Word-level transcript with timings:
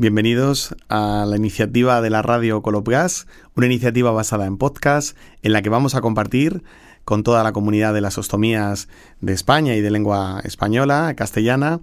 Bienvenidos 0.00 0.76
a 0.88 1.26
la 1.26 1.36
iniciativa 1.36 2.00
de 2.00 2.08
la 2.08 2.22
radio 2.22 2.62
Colopgas, 2.62 3.26
una 3.56 3.66
iniciativa 3.66 4.12
basada 4.12 4.46
en 4.46 4.56
podcast 4.56 5.16
en 5.42 5.52
la 5.52 5.60
que 5.60 5.70
vamos 5.70 5.96
a 5.96 6.00
compartir 6.00 6.62
con 7.04 7.24
toda 7.24 7.42
la 7.42 7.52
comunidad 7.52 7.94
de 7.94 8.00
las 8.00 8.16
ostomías 8.16 8.86
de 9.20 9.32
España 9.32 9.74
y 9.74 9.80
de 9.80 9.90
lengua 9.90 10.40
española, 10.44 11.14
castellana, 11.16 11.80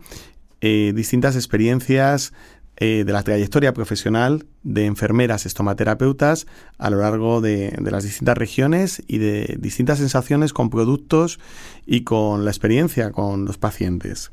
eh, 0.62 0.94
distintas 0.96 1.36
experiencias 1.36 2.32
eh, 2.78 3.04
de 3.06 3.12
la 3.12 3.22
trayectoria 3.22 3.74
profesional 3.74 4.46
de 4.64 4.86
enfermeras 4.86 5.46
estomaterapeutas 5.46 6.48
a 6.78 6.90
lo 6.90 7.00
largo 7.00 7.42
de, 7.42 7.72
de, 7.72 7.92
las 7.92 8.06
distintas 8.06 8.38
regiones 8.38 9.04
y 9.08 9.18
de 9.18 9.58
distintas 9.60 9.98
sensaciones 9.98 10.54
con 10.54 10.70
productos 10.70 11.38
y 11.86 12.06
con 12.06 12.46
la 12.46 12.52
experiencia 12.52 13.12
con 13.12 13.44
los 13.44 13.58
pacientes. 13.58 14.32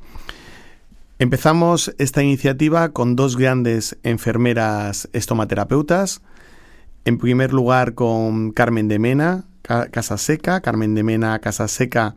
Empezamos 1.19 1.95
esta 1.99 2.23
iniciativa 2.23 2.89
con 2.93 3.15
dos 3.15 3.37
grandes 3.37 3.99
enfermeras 4.03 5.09
estomaterapeutas. 5.13 6.23
En 7.05 7.19
primer 7.19 7.53
lugar 7.53 7.95
con 7.95 8.53
Carmen 8.53 8.89
de 8.89 8.99
Mena, 8.99 9.45
Casa 9.63 10.19
Seca. 10.19 10.61
Carmen 10.61 10.95
de 10.95 11.03
Mena, 11.03 11.39
Casa 11.39 11.69
Seca 11.69 12.17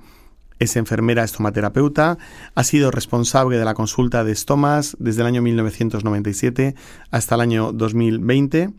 es 0.59 0.75
enfermera 0.75 1.23
estomaterapeuta, 1.23 2.17
ha 2.55 2.63
sido 2.63 2.91
responsable 2.91 3.57
de 3.57 3.65
la 3.65 3.73
consulta 3.73 4.23
de 4.23 4.31
estomas 4.31 4.95
desde 4.99 5.21
el 5.21 5.27
año 5.27 5.41
1997 5.41 6.75
hasta 7.11 7.35
el 7.35 7.41
año 7.41 7.73
2020 7.73 8.61
en 8.61 8.73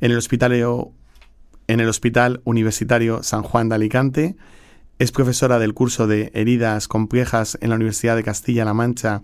el 0.00 0.18
hospital, 0.18 0.52
en 0.52 1.80
el 1.80 1.88
hospital 1.88 2.42
Universitario 2.44 3.22
San 3.22 3.42
Juan 3.42 3.68
de 3.68 3.74
Alicante. 3.76 4.36
Es 4.98 5.12
profesora 5.12 5.58
del 5.58 5.74
curso 5.74 6.06
de 6.06 6.30
heridas 6.34 6.88
complejas 6.88 7.58
en 7.60 7.70
la 7.70 7.76
Universidad 7.76 8.16
de 8.16 8.22
Castilla-La 8.22 8.74
Mancha 8.74 9.22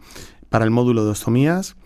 para 0.50 0.66
el 0.66 0.70
módulo 0.70 1.04
de 1.04 1.12
ostomías. 1.12 1.76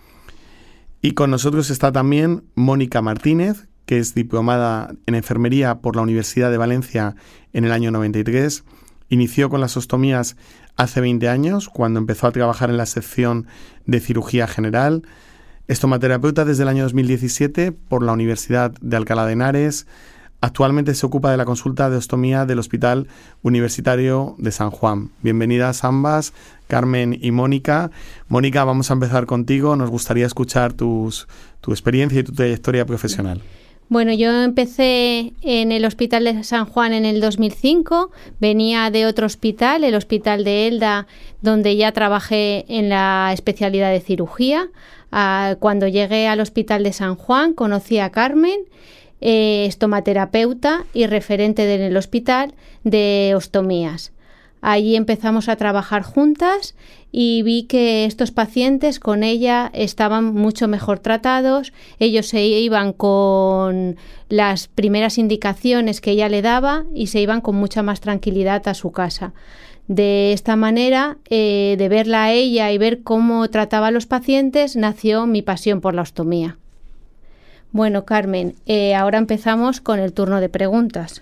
Y 1.01 1.11
con 1.11 1.31
nosotros 1.31 1.69
está 1.69 1.91
también 1.93 2.43
Mónica 2.55 3.01
Martínez, 3.01 3.67
que 3.85 3.99
es 3.99 4.13
diplomada 4.13 4.93
en 5.05 5.15
enfermería 5.15 5.75
por 5.75 5.95
la 5.95 6.01
Universidad 6.01 6.51
de 6.51 6.57
Valencia 6.57 7.15
en 7.53 7.63
el 7.63 7.71
año 7.71 7.91
93. 7.91 8.63
Inició 9.09 9.49
con 9.49 9.61
las 9.61 9.77
ostomías 9.77 10.35
hace 10.75 10.99
20 10.99 11.29
años, 11.29 11.69
cuando 11.69 11.99
empezó 11.99 12.27
a 12.27 12.31
trabajar 12.31 12.69
en 12.69 12.77
la 12.77 12.87
sección 12.87 13.45
de 13.85 13.99
cirugía 13.99 14.47
general. 14.47 15.03
Estomaterapeuta 15.67 16.43
desde 16.45 16.63
el 16.63 16.69
año 16.69 16.83
2017 16.83 17.71
por 17.71 18.03
la 18.03 18.13
Universidad 18.13 18.71
de 18.81 18.97
Alcalá 18.97 19.25
de 19.25 19.33
Henares. 19.33 19.87
Actualmente 20.45 20.93
se 20.93 21.07
ocupa 21.07 21.31
de 21.31 21.37
la 21.37 21.45
consulta 21.45 21.89
de 21.89 21.97
ostomía 21.97 22.45
del 22.45 22.59
Hospital 22.59 23.07
Universitario 23.41 24.35
de 24.37 24.51
San 24.51 24.69
Juan. 24.69 25.09
Bienvenidas 25.23 25.83
ambas, 25.83 26.33
Carmen 26.67 27.17
y 27.19 27.31
Mónica. 27.31 27.89
Mónica, 28.27 28.63
vamos 28.63 28.91
a 28.91 28.93
empezar 28.93 29.25
contigo. 29.25 29.75
Nos 29.75 29.89
gustaría 29.89 30.27
escuchar 30.27 30.73
tu 30.73 31.11
experiencia 31.67 32.19
y 32.19 32.23
tu 32.23 32.31
trayectoria 32.31 32.85
profesional. 32.85 33.41
Bueno, 33.89 34.13
yo 34.13 34.31
empecé 34.43 35.33
en 35.41 35.71
el 35.71 35.83
Hospital 35.83 36.25
de 36.25 36.43
San 36.43 36.65
Juan 36.65 36.93
en 36.93 37.05
el 37.05 37.21
2005. 37.21 38.11
Venía 38.39 38.91
de 38.91 39.07
otro 39.07 39.25
hospital, 39.25 39.83
el 39.83 39.95
Hospital 39.95 40.43
de 40.43 40.67
Elda, 40.67 41.07
donde 41.41 41.75
ya 41.75 41.91
trabajé 41.91 42.65
en 42.67 42.89
la 42.89 43.31
especialidad 43.33 43.89
de 43.89 43.99
cirugía. 43.99 44.69
Ah, 45.11 45.55
cuando 45.59 45.87
llegué 45.87 46.27
al 46.27 46.39
Hospital 46.39 46.83
de 46.83 46.93
San 46.93 47.15
Juan 47.15 47.53
conocí 47.53 47.97
a 47.97 48.11
Carmen 48.11 48.59
eh, 49.27 49.65
estomaterapeuta 49.65 50.85
y 50.93 51.07
referente 51.07 51.65
del 51.65 51.97
hospital 51.97 52.53
de 52.83 53.33
ostomías. 53.35 54.11
Allí 54.61 54.95
empezamos 54.95 55.49
a 55.49 55.55
trabajar 55.55 56.03
juntas 56.03 56.75
y 57.11 57.41
vi 57.41 57.63
que 57.63 58.05
estos 58.05 58.29
pacientes 58.29 58.99
con 58.99 59.23
ella 59.23 59.71
estaban 59.73 60.25
mucho 60.25 60.67
mejor 60.67 60.99
tratados, 60.99 61.73
ellos 61.97 62.27
se 62.27 62.43
iban 62.45 62.93
con 62.93 63.97
las 64.29 64.67
primeras 64.67 65.17
indicaciones 65.17 66.01
que 66.01 66.11
ella 66.11 66.29
le 66.29 66.43
daba 66.43 66.85
y 66.93 67.07
se 67.07 67.19
iban 67.19 67.41
con 67.41 67.55
mucha 67.55 67.81
más 67.81 68.01
tranquilidad 68.01 68.67
a 68.67 68.75
su 68.75 68.91
casa. 68.91 69.33
De 69.87 70.33
esta 70.33 70.55
manera, 70.55 71.17
eh, 71.31 71.73
de 71.79 71.89
verla 71.89 72.25
a 72.25 72.31
ella 72.31 72.71
y 72.71 72.77
ver 72.77 73.01
cómo 73.01 73.49
trataba 73.49 73.87
a 73.87 73.91
los 73.91 74.05
pacientes, 74.05 74.75
nació 74.75 75.25
mi 75.25 75.41
pasión 75.41 75.81
por 75.81 75.95
la 75.95 76.03
ostomía. 76.03 76.59
Bueno, 77.75 78.05
Carmen, 78.05 78.55
eh, 78.65 78.95
ahora 78.95 79.17
empezamos 79.17 79.81
con 79.81 79.99
el 79.99 80.13
turno 80.13 80.39
de 80.39 80.47
preguntas. 80.47 81.19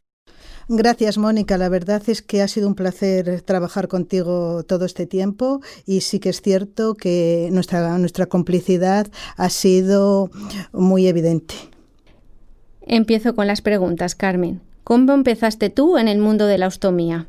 Gracias, 0.68 1.18
Mónica. 1.18 1.58
La 1.58 1.68
verdad 1.68 2.04
es 2.06 2.22
que 2.22 2.44
ha 2.44 2.48
sido 2.48 2.68
un 2.68 2.76
placer 2.76 3.42
trabajar 3.42 3.88
contigo 3.88 4.62
todo 4.62 4.86
este 4.86 5.08
tiempo 5.08 5.62
y 5.88 6.02
sí 6.02 6.20
que 6.20 6.30
es 6.30 6.44
cierto 6.44 6.94
que 6.94 7.50
nuestra, 7.52 7.98
nuestra 7.98 8.28
complicidad 8.28 9.08
ha 9.36 9.50
sido 9.50 10.30
muy 10.72 11.08
evidente. 11.08 11.56
Empiezo 12.82 13.34
con 13.34 13.48
las 13.48 13.64
preguntas, 13.64 14.14
Carmen. 14.14 14.62
¿Cómo 14.84 15.12
empezaste 15.14 15.72
tú 15.72 15.98
en 15.98 16.08
el 16.08 16.20
mundo 16.20 16.46
de 16.46 16.60
la 16.60 16.68
ostomía? 16.68 17.26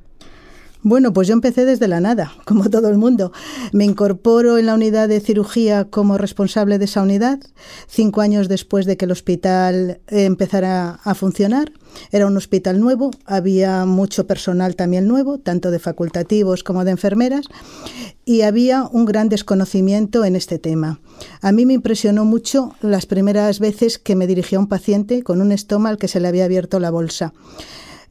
Bueno, 0.86 1.14
pues 1.14 1.26
yo 1.26 1.32
empecé 1.32 1.64
desde 1.64 1.88
la 1.88 1.98
nada, 1.98 2.34
como 2.44 2.68
todo 2.68 2.90
el 2.90 2.98
mundo. 2.98 3.32
Me 3.72 3.86
incorporo 3.86 4.58
en 4.58 4.66
la 4.66 4.74
unidad 4.74 5.08
de 5.08 5.20
cirugía 5.20 5.86
como 5.86 6.18
responsable 6.18 6.78
de 6.78 6.84
esa 6.84 7.00
unidad, 7.00 7.40
cinco 7.88 8.20
años 8.20 8.48
después 8.48 8.84
de 8.84 8.98
que 8.98 9.06
el 9.06 9.10
hospital 9.10 10.00
empezara 10.08 11.00
a 11.02 11.14
funcionar. 11.14 11.72
Era 12.12 12.26
un 12.26 12.36
hospital 12.36 12.80
nuevo, 12.80 13.12
había 13.24 13.86
mucho 13.86 14.26
personal 14.26 14.76
también 14.76 15.08
nuevo, 15.08 15.38
tanto 15.38 15.70
de 15.70 15.78
facultativos 15.78 16.62
como 16.62 16.84
de 16.84 16.90
enfermeras, 16.90 17.46
y 18.26 18.42
había 18.42 18.84
un 18.84 19.06
gran 19.06 19.30
desconocimiento 19.30 20.26
en 20.26 20.36
este 20.36 20.58
tema. 20.58 21.00
A 21.40 21.50
mí 21.52 21.64
me 21.64 21.72
impresionó 21.72 22.26
mucho 22.26 22.74
las 22.82 23.06
primeras 23.06 23.58
veces 23.58 23.98
que 23.98 24.16
me 24.16 24.26
dirigía 24.26 24.58
un 24.58 24.66
paciente 24.66 25.22
con 25.22 25.40
un 25.40 25.50
estómago 25.50 25.92
al 25.92 25.98
que 25.98 26.08
se 26.08 26.20
le 26.20 26.28
había 26.28 26.44
abierto 26.44 26.78
la 26.78 26.90
bolsa. 26.90 27.32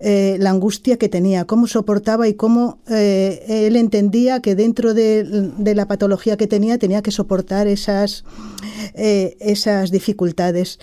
Eh, 0.06 0.36
la 0.38 0.50
angustia 0.50 0.98
que 0.98 1.08
tenía, 1.08 1.46
cómo 1.46 1.66
soportaba 1.66 2.28
y 2.28 2.34
cómo 2.34 2.80
eh, 2.90 3.46
él 3.48 3.78
entendía 3.78 4.42
que 4.42 4.54
dentro 4.54 4.94
de, 4.94 5.24
la 5.58 5.88
patología 5.88 6.36
que 6.36 6.46
tenía 6.46 6.78
tenía 6.78 7.02
que 7.02 7.10
soportar 7.10 7.68
esas, 7.68 8.26
eh, 8.96 9.38
esas 9.40 9.92
dificultades. 9.92 10.78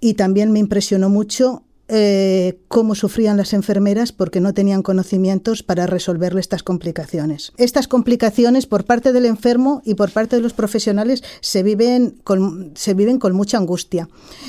Y 0.00 0.14
también 0.14 0.52
me 0.52 0.58
impresionó 0.58 1.08
mucho 1.08 1.62
eh, 1.88 2.60
cómo 2.68 2.94
sufrían 2.94 3.36
las 3.38 3.52
enfermeras 3.54 4.12
porque 4.12 4.40
no 4.40 4.52
tenían 4.52 4.82
conocimientos 4.82 5.62
para 5.62 5.86
resolverle 5.86 6.40
estas 6.40 6.62
complicaciones. 6.62 7.52
Estas 7.56 7.88
complicaciones 7.88 8.66
por 8.66 8.84
parte 8.84 9.12
del 9.12 9.24
enfermo 9.24 9.80
y 9.84 9.94
por 9.94 10.10
parte 10.10 10.36
de 10.36 10.42
los 10.42 10.52
profesionales 10.52 11.22
se 11.40 11.62
viven 11.62 12.16
con, 12.24 12.72
se 12.74 12.94
viven 12.94 13.18
con 13.18 13.34
mucha 13.34 13.56
angustia. 13.56 14.08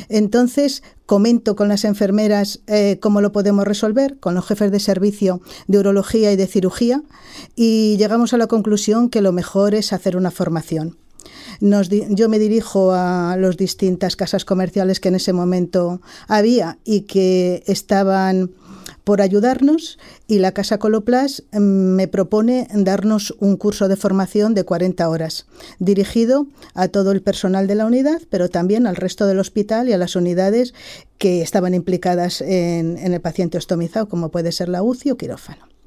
Entonces, 0.09 0.83
comento 1.05 1.55
con 1.55 1.69
las 1.69 1.85
enfermeras 1.85 2.59
eh, 2.67 2.97
cómo 3.01 3.21
lo 3.21 3.31
podemos 3.31 3.65
resolver, 3.65 4.19
con 4.19 4.35
los 4.35 4.45
jefes 4.45 4.71
de 4.71 4.79
servicio 4.79 5.41
de 5.67 5.79
urología 5.79 6.31
y 6.31 6.35
de 6.35 6.47
cirugía, 6.47 7.01
y 7.55 7.95
llegamos 7.97 8.33
a 8.33 8.37
la 8.37 8.47
conclusión 8.47 9.09
que 9.09 9.21
lo 9.21 9.31
mejor 9.31 9.75
es 9.75 9.93
hacer 9.93 10.17
una 10.17 10.31
formación 10.31 10.97
yo 11.61 12.29
me 12.29 12.39
dirijo 12.39 12.91
a 12.93 13.35
las 13.37 13.57
distintas 13.57 14.15
casas 14.15 14.45
comerciales 14.45 14.99
que 14.99 15.09
en 15.09 15.15
ese 15.15 15.33
momento 15.33 16.01
había 16.27 16.77
y 16.85 17.01
que 17.01 17.63
estaban 17.67 18.51
por 19.03 19.21
ayudarnos 19.21 19.97
y 20.27 20.39
la 20.39 20.51
Casa 20.51 20.77
Coloplas 20.77 21.43
mm, 21.51 21.59
me 21.59 22.07
propone 22.07 22.67
darnos 22.71 23.35
un 23.39 23.57
curso 23.57 23.87
de 23.87 23.95
formación 23.95 24.53
de 24.53 24.63
40 24.63 25.07
horas, 25.09 25.47
dirigido 25.79 26.47
a 26.73 26.87
todo 26.89 27.11
el 27.11 27.21
personal 27.21 27.67
de 27.67 27.75
la 27.75 27.85
unidad, 27.85 28.21
pero 28.29 28.49
también 28.49 28.87
al 28.87 28.95
resto 28.95 29.25
del 29.25 29.39
hospital 29.39 29.89
y 29.89 29.93
a 29.93 29.97
las 29.97 30.15
unidades 30.15 30.73
que 31.17 31.41
estaban 31.41 31.73
implicadas 31.73 32.41
en, 32.41 32.97
en 32.97 33.13
el 33.13 33.21
paciente 33.21 33.57
ostomizado, 33.57 34.07
como 34.07 34.29
puede 34.29 34.51
ser 34.51 34.69
la 34.69 34.83
UCI 34.83 35.11
o 35.11 35.17
quirófano. 35.17 35.78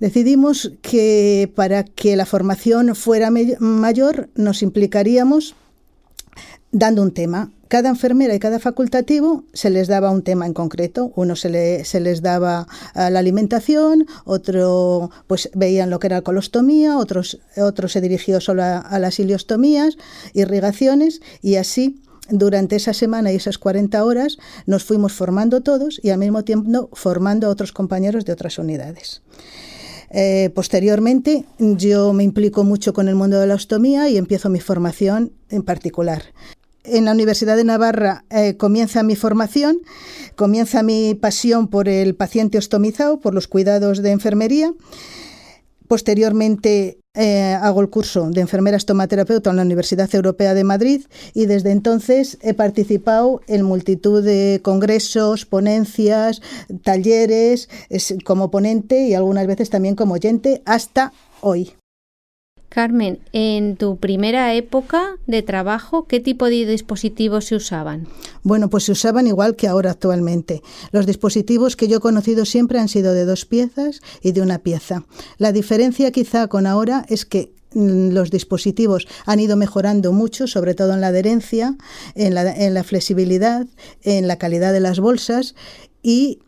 Decidimos 0.00 0.72
que 0.82 1.52
para 1.54 1.84
que 1.84 2.16
la 2.16 2.26
formación 2.26 2.94
fuera 2.94 3.30
mayor 3.30 4.28
nos 4.34 4.62
implicaríamos 4.62 5.54
dando 6.74 7.02
un 7.02 7.12
tema. 7.12 7.50
Cada 7.68 7.88
enfermera 7.88 8.34
y 8.34 8.38
cada 8.38 8.58
facultativo 8.58 9.44
se 9.52 9.70
les 9.70 9.88
daba 9.88 10.10
un 10.10 10.22
tema 10.22 10.46
en 10.46 10.52
concreto. 10.52 11.12
Uno 11.16 11.34
se, 11.34 11.48
les 11.48 12.22
daba 12.22 12.66
ah, 12.94 13.10
la 13.10 13.18
alimentación, 13.18 14.06
otro 14.24 15.10
pues 15.26 15.50
veían 15.54 15.90
lo 15.90 15.98
que 15.98 16.08
era 16.08 16.22
colostomía, 16.22 16.98
otros, 16.98 17.40
otro 17.56 17.88
se 17.88 18.00
dirigió 18.00 18.40
solo 18.40 18.62
a, 18.62 18.98
las 18.98 19.18
iliostomías, 19.18 19.96
irrigaciones 20.34 21.20
y 21.42 21.56
así 21.56 22.00
durante 22.28 22.76
esa 22.76 22.92
semana 22.92 23.32
y 23.32 23.36
esas 23.36 23.58
40 23.58 24.04
horas 24.04 24.38
nos 24.66 24.84
fuimos 24.84 25.12
formando 25.12 25.62
todos 25.62 26.00
y 26.02 26.10
al 26.10 26.18
mismo 26.18 26.42
tiempo 26.44 26.90
formando 26.92 27.46
a 27.46 27.50
otros 27.50 27.72
compañeros 27.72 28.24
de 28.24 28.32
otras 28.32 28.58
unidades. 28.58 29.22
Eh, 30.16 30.50
posteriormente, 30.54 31.44
yo 31.58 32.12
me 32.12 32.22
implico 32.22 32.62
mucho 32.62 32.92
con 32.92 33.08
el 33.08 33.16
mundo 33.16 33.40
de 33.40 33.48
la 33.48 33.56
ostomía 33.56 34.08
y 34.08 34.16
empiezo 34.16 34.48
mi 34.48 34.60
formación 34.60 35.32
en 35.50 35.64
particular. 35.64 36.22
En 36.84 37.06
la 37.06 37.10
Universidad 37.10 37.56
de 37.56 37.64
Navarra 37.64 38.24
eh, 38.30 38.56
comienza 38.56 39.02
mi 39.02 39.16
formación, 39.16 39.78
comienza 40.36 40.84
mi 40.84 41.16
pasión 41.16 41.66
por 41.66 41.88
el 41.88 42.14
paciente 42.14 42.58
ostomizado, 42.58 43.18
por 43.18 43.34
los 43.34 43.48
cuidados 43.48 44.02
de 44.02 44.12
enfermería. 44.12 44.72
Posteriormente 45.88 46.98
eh, 47.14 47.56
hago 47.60 47.80
el 47.80 47.90
curso 47.90 48.28
de 48.30 48.40
enfermera 48.40 48.76
estomaterapeuta 48.76 49.50
en 49.50 49.56
la 49.56 49.62
Universidad 49.62 50.12
Europea 50.14 50.54
de 50.54 50.64
Madrid 50.64 51.02
y 51.34 51.46
desde 51.46 51.70
entonces 51.70 52.38
he 52.42 52.54
participado 52.54 53.40
en 53.46 53.62
multitud 53.62 54.24
de 54.24 54.60
congresos, 54.62 55.44
ponencias, 55.44 56.40
talleres 56.82 57.68
como 58.24 58.50
ponente 58.50 59.06
y 59.06 59.14
algunas 59.14 59.46
veces 59.46 59.70
también 59.70 59.94
como 59.94 60.14
oyente 60.14 60.62
hasta 60.64 61.12
hoy. 61.40 61.74
Carmen, 62.74 63.20
en 63.32 63.76
tu 63.76 63.98
primera 63.98 64.52
época 64.52 65.16
de 65.28 65.42
trabajo, 65.42 66.08
¿qué 66.08 66.18
tipo 66.18 66.46
de 66.46 66.66
dispositivos 66.66 67.44
se 67.44 67.54
usaban? 67.54 68.08
Bueno, 68.42 68.68
pues 68.68 68.82
se 68.82 68.90
usaban 68.90 69.28
igual 69.28 69.54
que 69.54 69.68
ahora 69.68 69.92
actualmente. 69.92 70.60
Los 70.90 71.06
dispositivos 71.06 71.76
que 71.76 71.86
yo 71.86 71.98
he 71.98 72.00
conocido 72.00 72.44
siempre 72.44 72.80
han 72.80 72.88
sido 72.88 73.14
de 73.14 73.26
dos 73.26 73.44
piezas 73.44 74.00
y 74.22 74.32
de 74.32 74.42
una 74.42 74.58
pieza. 74.58 75.04
La 75.38 75.52
diferencia 75.52 76.10
quizá 76.10 76.48
con 76.48 76.66
ahora 76.66 77.06
es 77.08 77.24
que 77.24 77.52
mm, 77.74 78.08
los 78.08 78.32
dispositivos 78.32 79.06
han 79.24 79.38
ido 79.38 79.56
mejorando 79.56 80.12
mucho, 80.12 80.48
sobre 80.48 80.74
todo 80.74 80.94
en 80.94 81.00
la 81.00 81.08
adherencia, 81.08 81.76
en 82.16 82.34
la, 82.34 82.52
en 82.52 82.74
la 82.74 82.82
flexibilidad, 82.82 83.68
en 84.02 84.26
la 84.26 84.36
calidad 84.36 84.72
de 84.72 84.80
las 84.80 84.98
bolsas 84.98 85.54
y 86.02 86.40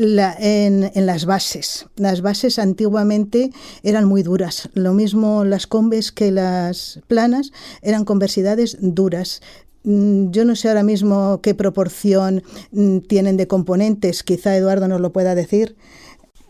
en, 0.00 1.06
las 1.06 1.26
bases. 1.26 1.86
Las 1.96 2.22
bases 2.22 2.58
antiguamente 2.58 3.50
eran 3.82 4.06
muy 4.06 4.22
duras. 4.22 4.70
Lo 4.74 4.94
mismo 4.94 5.44
las 5.44 5.66
combes 5.66 6.12
que 6.12 6.30
las 6.30 7.00
planas 7.06 7.52
eran 7.82 8.04
conversidades 8.04 8.78
duras. 8.80 9.42
Mm, 9.84 10.30
yo 10.30 10.44
no 10.44 10.56
sé 10.56 10.68
ahora 10.68 10.82
mismo 10.82 11.40
qué 11.42 11.54
proporción 11.54 12.42
mm, 12.72 12.98
tienen 13.00 13.36
de 13.36 13.46
componentes, 13.46 14.22
quizá 14.22 14.56
Eduardo 14.56 14.88
nos 14.88 15.00
lo 15.00 15.12
pueda 15.12 15.34
decir. 15.34 15.76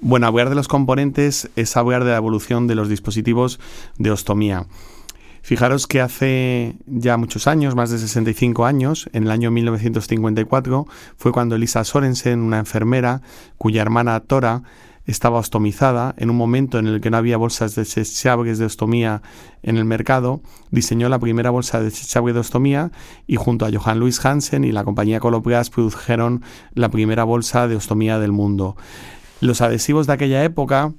Bueno, 0.01 0.27
hablar 0.27 0.49
de 0.49 0.55
los 0.55 0.67
componentes 0.67 1.51
es 1.57 1.77
hablar 1.77 2.05
de 2.05 2.11
la 2.11 2.17
evolución 2.17 2.67
de 2.67 2.75
los 2.75 2.89
dispositivos 2.89 3.61
de 3.99 4.11
ostomía. 4.11 4.67
Fijaros 5.43 5.87
que 5.87 6.01
hace 6.01 6.77
ya 6.87 7.17
muchos 7.17 7.47
años, 7.47 7.75
más 7.75 7.91
de 7.91 7.99
65 7.99 8.67
años, 8.67 9.09
en 9.13 9.25
el 9.25 9.31
año 9.31 9.51
1954, 9.51 10.87
fue 11.17 11.33
cuando 11.33 11.57
Elisa 11.57 11.83
Sorensen, 11.85 12.41
una 12.41 12.59
enfermera 12.59 13.23
cuya 13.57 13.83
hermana 13.83 14.21
Tora 14.21 14.63
estaba 15.07 15.39
ostomizada, 15.39 16.15
en 16.19 16.31
un 16.31 16.37
momento 16.37 16.79
en 16.79 16.87
el 16.87 17.01
que 17.01 17.11
no 17.11 17.17
había 17.17 17.37
bolsas 17.37 17.75
desechables 17.75 18.59
de 18.59 18.67
ostomía 18.67 19.23
en 19.63 19.77
el 19.77 19.85
mercado, 19.85 20.41
diseñó 20.71 21.09
la 21.09 21.19
primera 21.19 21.51
bolsa 21.51 21.81
desechable 21.81 22.33
de 22.33 22.41
ostomía 22.41 22.93
y 23.27 23.37
junto 23.37 23.67
a 23.67 23.71
Johann 23.73 23.99
Louis 23.99 24.25
Hansen 24.25 24.65
y 24.65 24.73
la 24.73 24.85
compañía 24.85 25.21
Colopgas 25.21 25.71
produjeron 25.71 26.43
la 26.75 26.91
primera 26.91 27.25
bolsa 27.25 27.67
de 27.67 27.77
ostomía 27.77 28.19
del 28.19 28.33
mundo. 28.33 28.77
Los 29.41 29.63
adhesivos 29.63 30.07
de 30.07 30.13
aquella 30.13 30.45
época 30.45 30.93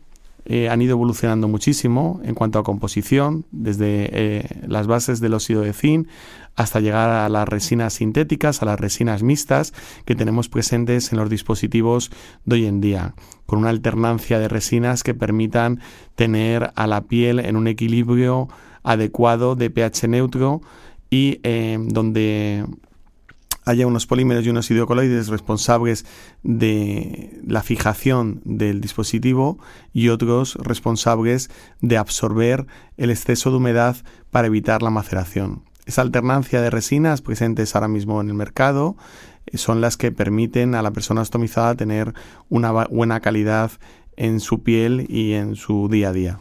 eh, 0.46 0.70
han 0.70 0.82
ido 0.82 0.94
evolucionando 0.94 1.48
muchísimo 1.48 2.20
en 2.24 2.36
cuanto 2.36 2.60
a 2.60 2.64
composición, 2.64 3.46
desde 3.52 4.10
eh, 4.12 4.46
las 4.68 4.88
bases 4.88 5.20
del 5.20 5.34
óxido 5.34 5.62
de 5.62 5.74
zinc 5.74 6.08
hasta 6.56 6.80
llegar 6.80 7.10
a 7.10 7.30
las 7.30 7.48
resinas 7.48 7.94
sintéticas, 7.94 8.62
a 8.62 8.66
las 8.66 8.80
resinas 8.80 9.24
mixtas 9.24 9.74
que 10.06 10.16
tenemos 10.16 10.50
presentes 10.50 11.12
en 11.12 11.20
los 11.20 11.30
dispositivos 11.30 12.12
de 12.46 12.56
hoy 12.56 12.66
en 12.66 12.82
día, 12.82 13.16
con 13.46 13.60
una 13.60 13.70
alternancia 13.70 14.40
de 14.40 14.48
resinas 14.48 15.04
que 15.04 15.14
permitan 15.14 15.80
tener 16.16 16.72
a 16.76 16.88
la 16.88 17.02
piel 17.02 17.40
en 17.40 17.56
un 17.56 17.68
equilibrio 17.68 18.50
adecuado 18.84 19.56
de 19.56 19.70
pH 19.70 20.08
neutro 20.08 20.62
y 21.10 21.40
eh, 21.44 21.78
donde 21.80 22.66
haya 23.66 23.88
unos 23.88 24.08
polímeros 24.08 24.46
y 24.46 24.50
unos 24.50 24.70
hidrocoloides 24.70 25.28
responsables 25.28 26.06
de 26.44 27.40
la 27.46 27.64
fijación 27.64 28.42
del 28.44 28.82
dispositivo 28.82 29.60
y 29.94 30.10
otros 30.10 30.56
responsables 30.56 31.50
de 31.82 31.98
absorber 31.98 32.66
el 32.98 33.12
exceso 33.12 33.52
de 33.52 33.58
humedad 33.58 33.98
para 34.32 34.48
evitar 34.48 34.82
la 34.82 34.90
maceración. 34.90 35.64
Esa 35.86 36.02
alternancia 36.02 36.62
de 36.62 36.70
resinas 36.70 37.22
presentes 37.22 37.76
ahora 37.76 37.88
mismo 37.88 38.22
en 38.22 38.30
el 38.30 38.36
mercado 38.36 38.96
eh, 39.48 39.58
son 39.58 39.82
las 39.82 39.98
que 39.98 40.12
permiten 40.12 40.76
a 40.76 40.82
la 40.82 40.92
persona 40.92 41.22
ostomizada 41.22 41.76
tener 41.76 42.14
una 42.50 42.72
buena 42.72 43.20
calidad 43.20 43.72
en 44.16 44.40
su 44.40 44.64
piel 44.64 45.06
y 45.10 45.34
en 45.34 45.56
su 45.56 45.88
día 45.90 46.10
a 46.10 46.14
día. 46.14 46.40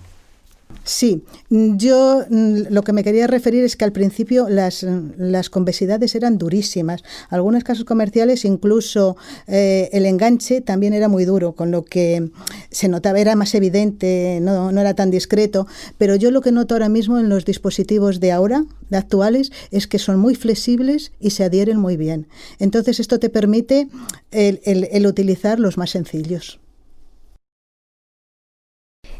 Sí, 0.84 1.22
yo 1.50 2.24
mm, 2.28 2.62
lo 2.70 2.82
que 2.82 2.92
me 2.92 3.04
quería 3.04 3.26
referir 3.26 3.64
es 3.64 3.76
que 3.76 3.84
al 3.84 3.92
principio 3.92 4.48
las, 4.48 4.84
las 5.16 5.50
convesidades 5.50 6.14
eran 6.14 6.38
durísimas. 6.38 7.02
Algunos 7.28 7.64
casos 7.64 7.84
comerciales 7.84 8.44
incluso 8.44 9.16
eh, 9.46 9.88
el 9.92 10.06
enganche 10.06 10.60
también 10.60 10.94
era 10.94 11.08
muy 11.08 11.24
duro, 11.24 11.52
con 11.52 11.70
lo 11.70 11.84
que 11.84 12.30
se 12.70 12.88
notaba, 12.88 13.20
era 13.20 13.36
más 13.36 13.54
evidente, 13.54 14.38
no, 14.40 14.72
no 14.72 14.80
era 14.80 14.94
tan 14.94 15.10
discreto. 15.10 15.66
Pero 15.98 16.16
yo 16.16 16.30
lo 16.30 16.40
que 16.40 16.52
noto 16.52 16.74
ahora 16.74 16.88
mismo 16.88 17.18
en 17.18 17.28
los 17.28 17.44
dispositivos 17.44 18.20
de 18.20 18.32
ahora, 18.32 18.64
de 18.88 18.96
actuales, 18.96 19.52
es 19.70 19.86
que 19.86 19.98
son 19.98 20.18
muy 20.18 20.34
flexibles 20.34 21.12
y 21.20 21.30
se 21.30 21.44
adhieren 21.44 21.78
muy 21.78 21.96
bien. 21.96 22.26
Entonces 22.58 23.00
esto 23.00 23.18
te 23.18 23.28
permite 23.28 23.88
el 24.30 25.06
utilizar 25.06 25.60
los 25.60 25.76
más 25.76 25.90
sencillos. 25.90 26.59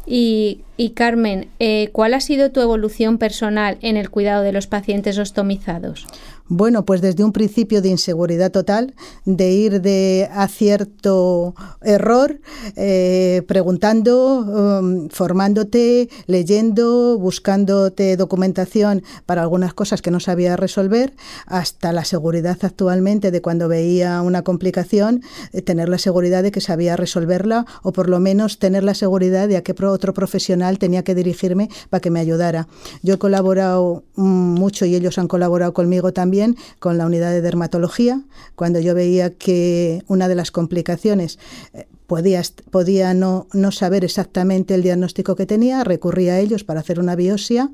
Y, 0.05 0.63
Carmen, 0.95 1.49
eh, 1.59 1.89
¿cuál 1.91 2.13
ha 2.13 2.19
sido 2.21 2.51
tu 2.51 2.59
evolución 2.61 3.17
personal 3.17 3.77
en 3.81 3.97
el 3.97 4.09
cuidado 4.09 4.43
de 4.43 4.51
los 4.51 4.67
pacientes 4.67 5.17
ostomizados? 5.17 6.07
Bueno, 6.47 6.85
pues 6.85 7.01
desde 7.01 7.23
un 7.23 7.31
principio 7.31 7.81
de 7.81 7.89
inseguridad 7.89 8.51
total, 8.51 8.93
de 9.25 9.51
ir 9.51 9.81
de 9.81 10.29
acierto 10.33 11.55
error, 11.81 12.39
eh, 12.75 13.43
preguntando, 13.47 14.39
um, 14.81 15.09
formándote, 15.09 16.09
leyendo, 16.27 17.17
buscándote 17.17 18.17
documentación 18.17 19.03
para 19.25 19.41
algunas 19.41 19.73
cosas 19.73 20.01
que 20.01 20.11
no 20.11 20.19
sabía 20.19 20.57
resolver, 20.57 21.13
hasta 21.45 21.91
la 21.93 22.05
seguridad 22.05 22.57
actualmente 22.61 23.31
de 23.31 23.41
cuando 23.41 23.67
veía 23.67 24.21
una 24.21 24.43
complicación, 24.43 25.21
eh, 25.53 25.61
tener 25.61 25.89
la 25.89 25.97
seguridad 25.97 26.43
de 26.43 26.51
que 26.51 26.61
sabía 26.61 26.97
resolverla 26.97 27.65
o 27.83 27.91
por 27.93 28.09
lo 28.09 28.19
menos 28.19 28.59
tener 28.59 28.83
la 28.83 28.93
seguridad 28.93 29.47
de 29.47 29.57
a 29.57 29.63
qué 29.63 29.75
otro 29.85 30.13
profesional 30.13 30.77
tenía 30.77 31.03
que 31.03 31.15
dirigirme 31.15 31.69
para 31.89 32.01
que 32.01 32.11
me 32.11 32.19
ayudara. 32.19 32.67
Yo 33.01 33.15
he 33.15 33.17
colaborado 33.17 34.03
mm, 34.15 34.23
mucho 34.23 34.85
y 34.85 34.95
ellos 34.95 35.17
han 35.17 35.27
colaborado 35.27 35.73
conmigo 35.73 36.13
también 36.13 36.30
con 36.79 36.97
la 36.97 37.05
unidad 37.05 37.31
de 37.31 37.41
dermatología, 37.41 38.21
cuando 38.55 38.79
yo 38.79 38.95
veía 38.95 39.33
que 39.33 40.03
una 40.07 40.27
de 40.27 40.35
las 40.35 40.51
complicaciones 40.51 41.39
eh, 41.73 41.87
podía, 42.07 42.41
podía 42.69 43.13
no, 43.13 43.47
no, 43.53 43.71
saber 43.71 44.03
exactamente 44.03 44.73
el 44.73 44.83
diagnóstico 44.83 45.35
que 45.35 45.45
tenía, 45.45 45.83
recurría 45.83 46.33
a 46.33 46.39
ellos 46.39 46.63
para 46.63 46.79
hacer 46.79 46.99
una 46.99 47.15
biopsia 47.15 47.69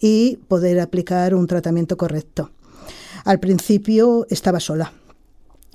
y 0.00 0.38
poder 0.48 0.80
aplicar 0.80 1.34
un 1.34 1.46
tratamiento 1.46 1.96
correcto. 1.96 2.50
Al 3.24 3.40
principio 3.40 4.26
estaba 4.30 4.60
sola 4.60 4.92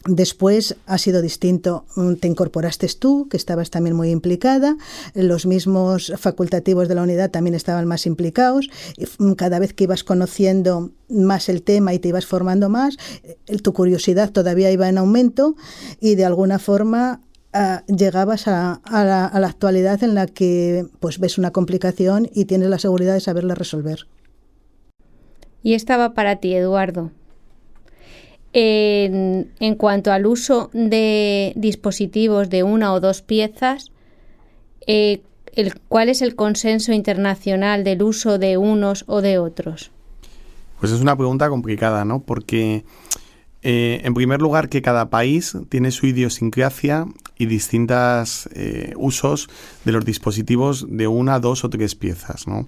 Después 0.06 0.76
ha 0.86 0.98
sido 0.98 1.22
distinto. 1.22 1.86
Mm, 1.96 2.16
te 2.16 2.28
incorporaste 2.28 2.88
tú, 3.00 3.28
que 3.30 3.38
estabas 3.38 3.70
también 3.70 3.96
muy 3.96 4.10
implicada. 4.10 4.76
Los 5.14 5.46
mismos 5.46 6.12
facultativos 6.18 6.90
de 6.90 6.96
la 6.96 7.04
unidad 7.04 7.32
también 7.32 7.56
estaban 7.56 7.88
más 7.88 8.06
implicados. 8.06 8.70
Mm, 9.18 9.34
cada 9.34 9.60
vez 9.60 9.74
que 9.74 9.86
ibas 9.86 10.04
conociendo 10.04 10.92
más 11.08 11.48
el 11.48 11.64
tema 11.64 11.94
y 11.94 12.00
te 12.00 12.10
ibas 12.10 12.26
formando 12.26 12.68
más, 12.68 12.98
eh, 13.24 13.58
tu 13.60 13.72
curiosidad 13.72 14.32
todavía 14.32 14.72
iba 14.72 14.90
en 14.90 14.98
aumento 14.98 15.56
y 16.02 16.16
de 16.16 16.26
alguna 16.26 16.60
forma 16.60 17.22
ah, 17.54 17.84
llegabas 17.88 18.48
a, 18.50 18.82
la, 18.86 19.26
a, 19.26 19.40
la, 19.40 19.48
actualidad 19.48 20.04
en 20.04 20.16
la 20.16 20.28
que 20.28 20.86
pues 21.00 21.20
ves 21.20 21.38
una 21.38 21.52
complicación 21.52 22.30
y 22.34 22.46
tienes 22.46 22.70
la 22.70 22.80
seguridad 22.80 23.14
de 23.14 23.22
saberla 23.22 23.56
resolver. 23.56 24.08
Y 25.62 25.76
estaba 25.76 26.14
para 26.14 26.38
ti, 26.38 26.54
Eduardo. 26.54 27.12
En, 28.56 29.76
cuanto 29.78 30.12
al 30.12 30.28
uso 30.28 30.70
de 30.74 31.54
dispositivos 31.56 32.50
de 32.50 32.62
una 32.62 32.94
o 32.94 33.00
dos 33.00 33.24
piezas, 33.24 33.92
eh, 34.86 35.24
¿cuál 35.88 36.10
es 36.10 36.22
el 36.22 36.36
consenso 36.36 36.94
internacional 36.94 37.84
del 37.84 38.04
uso 38.04 38.38
de 38.38 38.58
unos 38.58 39.06
o 39.08 39.22
de 39.22 39.40
otros? 39.40 39.92
Pues 40.80 40.92
es 40.92 41.02
una 41.02 41.16
pregunta 41.16 41.50
complicada, 41.50 42.06
¿no? 42.06 42.20
Porque, 42.20 42.84
eh, 43.64 44.02
en 44.04 44.14
primer 44.14 44.42
lugar, 44.42 44.70
que 44.70 44.84
cada 44.84 45.10
país 45.10 45.58
tiene 45.70 45.90
su 45.90 46.06
idiosincrasia 46.06 47.08
y 47.38 47.48
distintos 47.48 48.50
eh, 48.54 48.94
usos 48.98 49.50
de 49.86 49.94
los 49.94 50.06
dispositivos 50.06 50.86
de 50.90 51.08
una, 51.08 51.40
dos 51.40 51.64
o 51.64 51.70
tres 51.70 51.96
piezas, 51.96 52.48
¿no? 52.48 52.68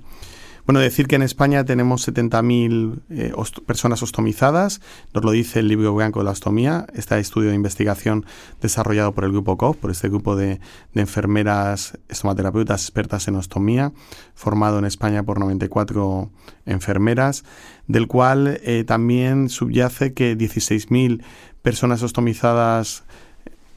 Bueno, 0.66 0.80
decir 0.80 1.06
que 1.06 1.16
en 1.16 1.22
España 1.22 1.64
tenemos 1.64 2.08
70.000 2.08 3.00
eh, 3.12 3.34
personas 3.68 4.02
ostomizadas, 4.02 4.82
nos 5.14 5.24
lo 5.24 5.30
dice 5.30 5.60
el 5.60 5.68
libro 5.68 5.94
blanco 5.94 6.22
de 6.22 6.26
la 6.26 6.32
ostomía, 6.32 6.88
este 6.96 7.20
estudio 7.20 7.50
de 7.50 7.56
investigación 7.56 8.26
desarrollado 8.62 9.14
por 9.14 9.26
el 9.26 9.32
grupo 9.32 9.58
COF, 9.58 9.78
por 9.78 9.92
este 9.92 10.10
grupo 10.10 10.36
de, 10.36 10.60
enfermeras 10.96 12.00
estomaterapeutas 12.10 12.82
expertas 12.82 13.28
en 13.28 13.36
ostomía, 13.36 13.94
formado 14.34 14.80
en 14.80 14.86
España 14.86 15.22
por 15.22 15.40
94 15.40 16.32
enfermeras, 16.66 17.44
del 17.86 18.08
cual 18.08 18.60
eh, 18.64 18.84
también 18.88 19.50
subyace 19.50 20.14
que 20.14 20.36
16.000 20.36 21.22
personas 21.62 22.02
ostomizadas, 22.02 23.04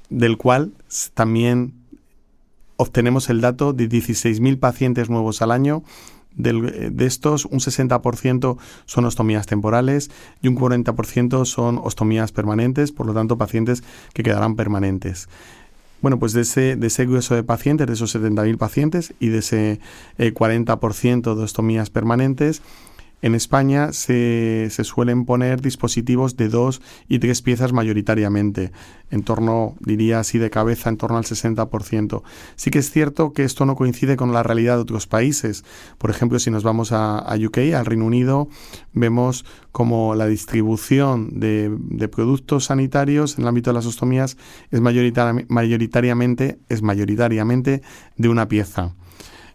del 0.09 0.39
cual 0.39 0.73
también 1.13 1.75
obtenemos 2.77 3.29
el 3.29 3.43
dato 3.43 3.75
de 3.75 3.91
16.000 3.91 4.59
pacientes 4.59 5.11
nuevos 5.11 5.43
al 5.43 5.51
año. 5.51 5.83
De 6.35 7.07
estos, 7.07 7.45
un 7.47 7.59
60% 7.59 8.59
son 8.87 9.05
ostomías 9.05 9.47
temporales 9.47 10.11
y 10.41 10.49
un 10.49 10.57
40% 10.57 11.45
son 11.45 11.79
ostomías 11.83 12.33
permanentes, 12.33 12.93
por 12.93 13.07
lo 13.07 13.15
tanto, 13.15 13.39
pacientes 13.39 13.83
que 14.15 14.23
quedarán 14.23 14.55
permanentes. 14.55 15.29
Bueno, 16.01 16.21
pues 16.21 16.33
de 16.33 16.43
ese, 16.43 16.77
de 16.77 16.87
ese 16.87 17.07
grueso 17.07 17.35
de 17.35 17.43
pacientes, 17.43 17.89
de 17.89 17.95
esos 17.95 18.15
70.000 18.15 18.57
pacientes 18.57 19.15
y 19.19 19.29
de 19.29 19.39
ese 19.39 19.81
40% 20.19 21.33
eh, 21.33 21.37
de 21.37 21.43
ostomías 21.43 21.91
permanentes, 21.91 22.63
en 23.23 23.35
España 23.35 23.93
se, 23.93 24.69
se, 24.71 24.85
suelen 24.85 25.25
poner 25.25 25.61
dispositivos 25.61 26.37
de 26.37 26.49
dos 26.49 26.81
y 27.09 27.19
tres 27.19 27.43
piezas 27.43 27.73
mayoritariamente, 27.73 28.73
en 29.11 29.23
torno, 29.23 29.75
diría 29.81 30.21
así 30.21 30.39
de 30.39 30.51
cabeza, 30.51 30.89
en 30.89 30.97
torno 30.97 31.19
al 31.19 31.25
60%. 31.25 32.23
Sí 32.57 32.71
que 32.71 32.79
es 32.79 32.91
cierto 32.91 33.33
que 33.33 33.45
esto 33.45 33.67
no 33.67 33.75
coincide 33.75 34.17
con 34.17 34.33
la 34.33 34.43
realidad 34.43 34.77
de 34.77 34.83
otros 34.83 35.07
países. 35.07 35.65
Por 35.99 36.11
ejemplo, 36.11 36.39
si 36.39 36.51
nos 36.51 36.63
vamos 36.63 36.93
a, 36.93 37.19
a 37.19 37.37
UK, 37.37 37.59
al 37.75 37.87
Reino 37.87 38.05
Unido, 38.07 38.49
vemos 38.93 39.45
como 39.73 40.15
la 40.15 40.27
distribución 40.27 41.41
de, 41.41 41.75
de, 41.79 42.09
productos 42.09 42.67
sanitarios 42.67 43.37
en 43.37 43.43
el 43.43 43.49
ámbito 43.49 43.71
de 43.71 43.75
las 43.75 43.87
ostomías 43.87 44.37
es 44.71 44.81
mayoritariamente, 44.81 46.59
es 46.69 46.83
mayoritariamente 46.83 47.83
de 48.17 48.29
una 48.29 48.49
pieza. 48.49 48.95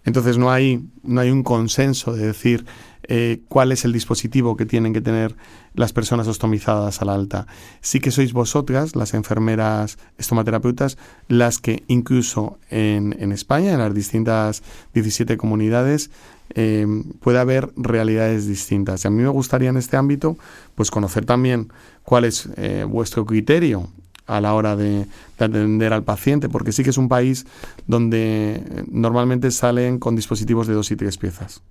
Entonces 0.06 0.38
no 0.38 0.52
hay, 0.52 0.86
no 1.04 1.22
hay 1.22 1.30
un 1.30 1.44
consenso 1.44 2.14
de 2.14 2.28
decir 2.28 2.66
eh, 3.04 3.42
cuál 3.50 3.72
es 3.72 3.84
el 3.86 3.92
dispositivo 3.92 4.56
que 4.56 4.66
tienen 4.66 4.94
que 4.94 5.02
tener 5.02 5.36
las 5.74 5.92
personas 5.92 6.28
ostomizadas 6.28 7.02
a 7.02 7.06
la 7.06 7.14
alta. 7.14 7.48
Sí 7.82 8.00
que 8.00 8.12
sois 8.12 8.32
vosotras, 8.32 8.96
las 8.96 9.14
enfermeras 9.14 9.98
estomaterapeutas, 10.18 10.98
las 11.28 11.60
que 11.60 11.84
incluso 11.88 12.60
en, 12.70 13.16
en 13.20 13.32
España, 13.32 13.74
en 13.74 13.80
las 13.80 13.94
distintas 13.94 14.64
17 14.94 15.36
comunidades, 15.38 16.12
eh, 16.56 16.86
puede 17.20 17.40
haber 17.40 17.72
realidades 17.76 18.48
distintas. 18.48 19.04
Y 19.04 19.08
a 19.08 19.12
mí 19.12 19.22
me 19.22 19.30
gustaría 19.30 19.70
en 19.70 19.78
este 19.78 19.98
ámbito 19.98 20.38
pues 20.76 20.92
conocer 20.92 21.26
también 21.26 21.72
cuál 22.04 22.26
es 22.26 22.50
eh, 22.58 22.86
vuestro 22.88 23.26
criterio 23.26 23.90
a 24.26 24.42
la 24.42 24.54
hora 24.54 24.76
de, 24.76 25.06
de, 25.38 25.46
atender 25.46 25.94
al 25.94 26.04
paciente, 26.04 26.50
porque 26.50 26.72
sí 26.72 26.84
que 26.84 26.92
es 26.92 26.98
un 26.98 27.10
país 27.10 27.46
donde 27.88 28.64
normalmente 28.90 29.52
salen 29.52 30.00
con 30.00 30.16
dispositivos 30.16 30.68
de 30.68 30.74
dos 30.74 30.92
y 30.92 30.96
tres 30.96 31.18
piezas. 31.18 31.62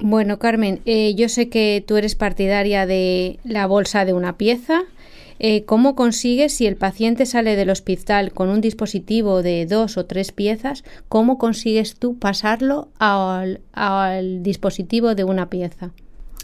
Bueno, 0.00 0.38
Carmen, 0.38 0.80
eh, 0.84 1.14
yo 1.16 1.28
sé 1.28 1.48
que 1.48 1.82
tú 1.86 1.96
eres 1.96 2.14
partidaria 2.14 2.86
de 2.86 3.40
la 3.42 3.66
bolsa 3.66 4.04
de 4.04 4.12
una 4.12 4.36
pieza. 4.36 4.82
Eh, 5.40 5.64
¿Cómo 5.64 5.96
consigues, 5.96 6.52
si 6.52 6.66
el 6.66 6.76
paciente 6.76 7.26
sale 7.26 7.56
del 7.56 7.70
hospital 7.70 8.32
con 8.32 8.48
un 8.48 8.60
dispositivo 8.60 9.42
de 9.42 9.66
dos 9.66 9.96
o 9.96 10.06
tres 10.06 10.30
piezas, 10.32 10.84
cómo 11.08 11.38
consigues 11.38 11.96
tú 11.96 12.18
pasarlo 12.18 12.88
al 12.98 14.42
dispositivo 14.42 15.14
de 15.14 15.24
una 15.24 15.48
pieza? 15.50 15.90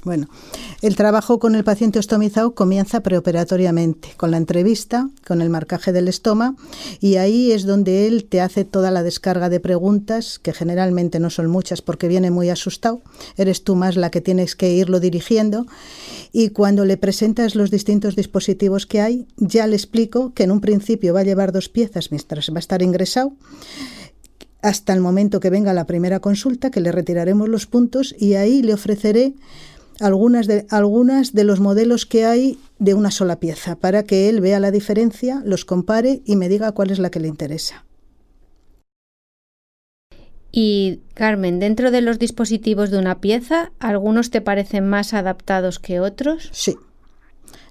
Bueno, 0.05 0.29
el 0.83 0.97
trabajo 0.97 1.39
con 1.39 1.55
el 1.55 1.65
paciente 1.65 1.99
ostomizado 1.99 2.55
comienza 2.55 3.01
preoperatoriamente, 3.01 4.11
con 4.19 4.31
la 4.31 4.37
entrevista, 4.37 5.09
con 5.27 5.41
el 5.41 5.49
marcaje 5.49 5.93
del 5.93 6.09
estoma, 6.09 6.57
y 7.01 7.17
ahí 7.17 7.53
es 7.53 7.65
donde 7.65 8.07
él 8.07 8.27
te 8.27 8.43
hace 8.43 8.67
toda 8.67 8.91
la 8.91 9.03
descarga 9.03 9.49
de 9.49 9.61
preguntas, 9.61 10.39
que 10.39 10.53
generalmente 10.53 11.21
no 11.21 11.31
son 11.31 11.47
muchas 11.47 11.81
porque 11.81 12.07
viene 12.07 12.31
muy 12.31 12.51
asustado, 12.51 13.01
eres 13.39 13.65
tú 13.65 13.77
más 13.77 13.97
la 13.97 14.11
que 14.11 14.21
tienes 14.21 14.55
que 14.55 14.75
irlo 14.75 15.01
dirigiendo, 15.01 15.67
y 16.33 16.51
cuando 16.51 16.85
le 16.85 16.99
presentas 16.99 17.55
los 17.55 17.71
distintos 17.71 18.15
dispositivos 18.15 18.85
que 18.85 19.01
hay, 19.01 19.27
ya 19.39 19.67
le 19.67 19.77
explico 19.77 20.35
que 20.35 20.43
en 20.43 20.51
un 20.51 20.61
principio 20.61 21.15
va 21.15 21.21
a 21.21 21.25
llevar 21.25 21.51
dos 21.51 21.71
piezas 21.71 22.11
mientras 22.11 22.51
va 22.51 22.57
a 22.57 22.59
estar 22.59 22.83
ingresado, 22.83 23.33
hasta 24.61 24.95
el 24.95 25.01
momento 25.01 25.41
que 25.41 25.51
venga 25.51 25.75
la 25.75 25.87
primera 25.87 26.21
consulta, 26.21 26.71
que 26.71 26.81
le 26.81 26.91
retiraremos 26.91 27.49
los 27.49 27.67
puntos, 27.67 28.15
y 28.19 28.35
ahí 28.35 28.63
le 28.63 28.73
ofreceré 28.73 29.35
algunas 30.01 30.47
de, 30.47 30.67
algunas 30.71 31.33
de 31.33 31.45
los 31.45 31.61
modelos 31.61 32.07
que 32.07 32.25
hay 32.25 32.59
de 32.79 32.95
una 32.95 33.11
sola 33.11 33.41
pieza 33.41 33.77
para 33.77 34.03
que 34.03 34.29
él 34.29 34.41
vea 34.41 34.61
la 34.61 34.71
diferencia, 34.71 35.43
los 35.45 35.65
compare 35.65 36.23
y 36.25 36.37
me 36.37 36.49
diga 36.49 36.73
cuál 36.73 36.91
es 36.91 36.99
la 36.99 37.11
que 37.11 37.21
le 37.21 37.29
interesa. 37.29 37.85
Y 40.57 41.01
Carmen, 41.15 41.59
dentro 41.59 41.91
de 41.91 42.01
los 42.01 42.21
dispositivos 42.21 42.93
de 42.93 42.99
una 42.99 43.21
pieza, 43.21 43.73
¿algunos 43.81 44.31
te 44.31 44.41
parecen 44.41 44.89
más 44.89 45.13
adaptados 45.13 45.81
que 45.81 45.99
otros? 45.99 46.49
Sí. 46.53 46.77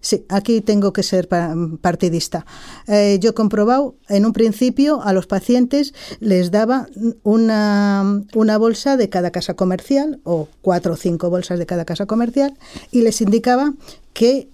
Sí, 0.03 0.25
aquí 0.27 0.59
tengo 0.59 0.91
que 0.91 1.01
ser 1.01 1.29
partidista. 1.29 2.45
Eh, 2.87 3.19
yo 3.21 3.29
he 3.29 3.33
comprobado, 3.33 3.95
en 4.09 4.25
un 4.25 4.33
principio, 4.33 5.01
a 5.01 5.13
los 5.13 5.27
pacientes 5.27 5.93
les 6.19 6.51
daba 6.51 6.87
una, 7.23 8.21
una 8.35 8.57
bolsa 8.57 8.97
de 8.97 9.07
cada 9.07 9.31
casa 9.31 9.53
comercial, 9.53 10.19
o 10.25 10.49
cuatro 10.61 10.95
o 10.95 10.97
cinco 10.97 11.29
bolsas 11.29 11.57
de 11.57 11.65
cada 11.65 11.85
casa 11.85 12.05
comercial, 12.05 12.57
y 12.91 13.03
les 13.03 13.21
indicaba 13.21 13.75
que 14.11 14.49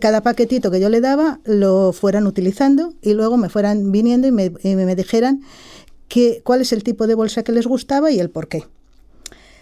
cada 0.00 0.22
paquetito 0.22 0.70
que 0.70 0.80
yo 0.80 0.88
le 0.88 1.02
daba 1.02 1.40
lo 1.44 1.92
fueran 1.92 2.26
utilizando 2.26 2.94
y 3.02 3.12
luego 3.12 3.36
me 3.36 3.50
fueran 3.50 3.92
viniendo 3.92 4.28
y 4.28 4.32
me, 4.32 4.52
y 4.62 4.76
me 4.76 4.96
dijeran 4.96 5.42
que, 6.08 6.40
cuál 6.42 6.62
es 6.62 6.72
el 6.72 6.82
tipo 6.82 7.06
de 7.06 7.14
bolsa 7.14 7.42
que 7.42 7.52
les 7.52 7.66
gustaba 7.66 8.10
y 8.10 8.18
el 8.18 8.30
por 8.30 8.48
qué. 8.48 8.64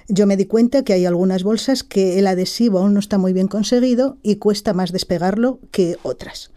Yo 0.08 0.26
me 0.26 0.36
di 0.36 0.46
cuenta 0.46 0.82
que 0.82 0.92
hay 0.92 1.04
algunas 1.04 1.42
bolsas 1.42 1.82
que 1.82 2.18
el 2.18 2.26
adhesivo 2.26 2.78
aún 2.78 2.94
no 2.94 3.00
está 3.00 3.18
muy 3.18 3.32
bien 3.32 3.48
conseguido 3.48 4.18
y 4.22 4.36
cuesta 4.36 4.72
más 4.72 4.92
despegarlo 4.92 5.58
que 5.72 5.96
otras. 6.02 6.50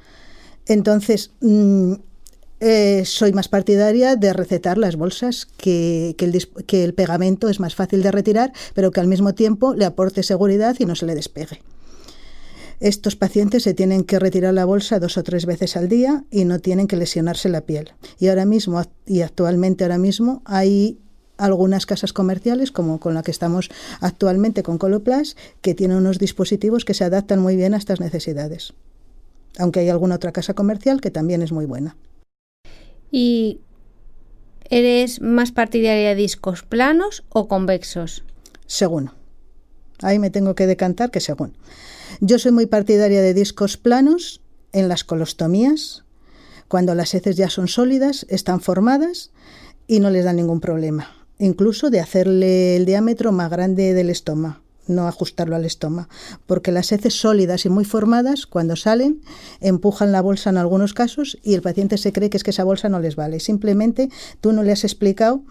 Entonces, 0.68 1.32
mm, 1.42 1.94
eh, 2.60 3.04
soy 3.06 3.34
más 3.34 3.48
partidaria 3.48 4.16
de 4.16 4.34
recetar 4.34 4.78
las 4.78 4.98
bolsas 4.98 5.48
que, 5.58 6.16
el, 6.20 6.66
que 6.68 6.84
el 6.84 6.94
pegamento 6.94 7.50
es 7.50 7.60
más 7.60 7.74
fácil 7.74 8.04
de 8.04 8.12
retirar, 8.12 8.54
pero 8.76 8.92
que 8.92 9.00
al 9.00 9.08
mismo 9.08 9.34
tiempo 9.34 9.74
le 9.74 9.86
aporte 9.86 10.22
seguridad 10.22 10.76
y 10.78 10.86
no 10.86 10.96
se 10.96 11.06
le 11.06 11.16
despegue. 11.16 11.62
Estos 12.80 13.16
pacientes 13.16 13.64
se 13.64 13.74
tienen 13.74 14.04
que 14.04 14.20
retirar 14.20 14.54
la 14.54 14.64
bolsa 14.64 15.00
dos 15.00 15.18
o 15.18 15.24
tres 15.24 15.46
veces 15.46 15.76
al 15.76 15.90
día 15.90 16.24
y 16.32 16.46
no 16.46 16.60
tienen 16.60 16.88
que 16.88 16.96
lesionarse 16.96 17.50
la 17.50 17.62
piel. 17.62 17.94
Y 18.20 18.28
ahora 18.28 18.46
mismo, 18.46 18.82
y 19.06 19.22
actualmente 19.22 19.84
ahora 19.84 19.98
mismo, 19.98 20.42
hay 20.46 21.00
algunas 21.40 21.86
casas 21.86 22.14
comerciales, 22.14 22.72
como 22.72 23.00
con 23.00 23.14
la 23.14 23.24
que 23.24 23.32
estamos 23.32 23.70
actualmente 24.02 24.62
con 24.62 24.78
Coloplas, 24.78 25.36
que 25.62 25.74
tienen 25.74 25.98
unos 25.98 26.20
dispositivos 26.20 26.86
que 26.86 26.94
se 26.94 27.06
adaptan 27.06 27.40
muy 27.40 27.56
bien 27.56 27.74
a 27.74 27.78
estas 27.78 28.00
necesidades. 28.00 28.74
Aunque 29.58 29.80
hay 29.80 29.90
alguna 29.90 30.16
otra 30.16 30.32
casa 30.32 30.54
comercial 30.54 31.02
que 31.02 31.12
también 31.12 31.42
es 31.42 31.52
muy 31.52 31.66
buena. 31.66 31.96
¿Y 33.10 33.62
eres 34.70 35.22
más 35.22 35.52
partidaria 35.52 36.10
de 36.10 36.16
discos 36.16 36.62
planos 36.62 37.24
o 37.30 37.48
convexos? 37.48 38.24
Según. 38.68 39.12
Ahí 40.02 40.20
me 40.20 40.30
tengo 40.30 40.56
que 40.56 40.68
decantar 40.68 41.10
que 41.10 41.20
según. 41.20 41.56
Yo 42.20 42.38
soy 42.38 42.52
muy 42.52 42.66
partidaria 42.66 43.22
de 43.22 43.34
discos 43.34 43.78
planos 43.78 44.42
en 44.72 44.88
las 44.88 45.04
colostomías, 45.04 46.04
cuando 46.68 46.94
las 46.94 47.16
heces 47.16 47.36
ya 47.36 47.50
son 47.50 47.68
sólidas, 47.68 48.28
están 48.30 48.62
formadas 48.62 49.32
y 49.88 50.00
no 50.00 50.12
les 50.12 50.26
dan 50.26 50.36
ningún 50.36 50.60
problema 50.60 51.19
incluso 51.40 51.90
de 51.90 52.00
hacerle 52.00 52.76
el 52.76 52.86
diámetro 52.86 53.32
más 53.32 53.50
grande 53.50 53.94
del 53.94 54.10
estómago 54.10 54.58
no 54.90 55.08
ajustarlo 55.08 55.56
al 55.56 55.66
estómago, 55.66 56.10
porque 56.46 56.72
las 56.72 56.92
heces 56.92 57.14
sólidas 57.14 57.66
y 57.66 57.70
muy 57.70 57.86
formadas, 57.86 58.46
cuando 58.46 58.76
salen, 58.76 59.22
empujan 59.62 60.12
la 60.12 60.22
bolsa 60.22 60.50
en 60.50 60.58
algunos 60.58 60.94
casos 60.94 61.38
y 61.44 61.54
el 61.54 61.62
paciente 61.62 61.98
se 61.98 62.12
cree 62.12 62.30
que 62.30 62.38
es 62.38 62.44
que 62.44 62.50
esa 62.50 62.64
bolsa 62.64 62.90
no 62.90 63.00
les 63.00 63.16
vale. 63.16 63.40
Simplemente 63.40 64.10
tú 64.42 64.52
no 64.52 64.64
le 64.64 64.72
has 64.72 64.84
explicado 64.84 65.42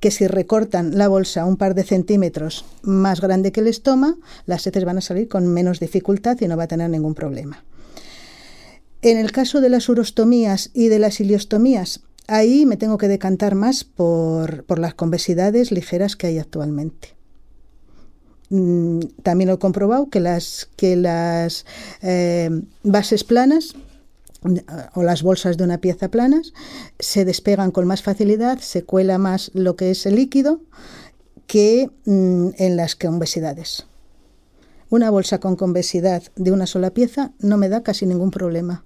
que 0.00 0.10
si 0.10 0.26
recortan 0.26 0.98
la 0.98 1.08
bolsa 1.08 1.44
un 1.44 1.56
par 1.56 1.74
de 1.74 1.84
centímetros 1.84 2.64
más 2.82 3.20
grande 3.20 3.52
que 3.52 3.60
el 3.60 3.68
estómago, 3.68 4.18
las 4.46 4.66
heces 4.66 4.84
van 4.84 4.98
a 4.98 5.02
salir 5.02 5.28
con 5.28 5.46
menos 5.46 5.78
dificultad 5.78 6.38
y 6.40 6.48
no 6.48 6.56
va 6.56 6.64
a 6.64 6.68
tener 6.68 6.90
ningún 6.90 7.14
problema. 7.14 7.64
En 9.02 9.18
el 9.18 9.30
caso 9.30 9.60
de 9.60 9.68
las 9.68 9.88
urostomías 9.88 10.70
y 10.74 10.88
de 10.88 10.98
las 10.98 11.20
iliostomías, 11.20 12.00
Ahí 12.28 12.66
me 12.66 12.76
tengo 12.76 12.98
que 12.98 13.08
decantar 13.08 13.54
más 13.54 13.84
por, 13.84 14.64
por 14.64 14.78
las 14.78 14.94
convexidades 14.94 15.70
ligeras 15.70 16.16
que 16.16 16.26
hay 16.26 16.38
actualmente. 16.38 17.16
Mm, 18.48 19.00
también 19.22 19.50
he 19.50 19.58
comprobado 19.58 20.08
que 20.08 20.20
las, 20.20 20.68
que 20.76 20.96
las 20.96 21.66
eh, 22.02 22.50
bases 22.82 23.24
planas 23.24 23.74
o 24.94 25.02
las 25.02 25.22
bolsas 25.22 25.56
de 25.56 25.64
una 25.64 25.78
pieza 25.78 26.08
planas 26.08 26.52
se 27.00 27.24
despegan 27.24 27.72
con 27.72 27.86
más 27.86 28.02
facilidad, 28.02 28.58
se 28.60 28.84
cuela 28.84 29.18
más 29.18 29.50
lo 29.54 29.74
que 29.74 29.90
es 29.90 30.06
el 30.06 30.14
líquido 30.14 30.60
que 31.46 31.90
mm, 32.04 32.50
en 32.56 32.76
las 32.76 32.94
convexidades. 32.94 33.86
Una 34.88 35.10
bolsa 35.10 35.40
con 35.40 35.56
convexidad 35.56 36.22
de 36.36 36.52
una 36.52 36.66
sola 36.66 36.90
pieza 36.90 37.32
no 37.40 37.56
me 37.56 37.68
da 37.68 37.82
casi 37.82 38.06
ningún 38.06 38.30
problema. 38.30 38.84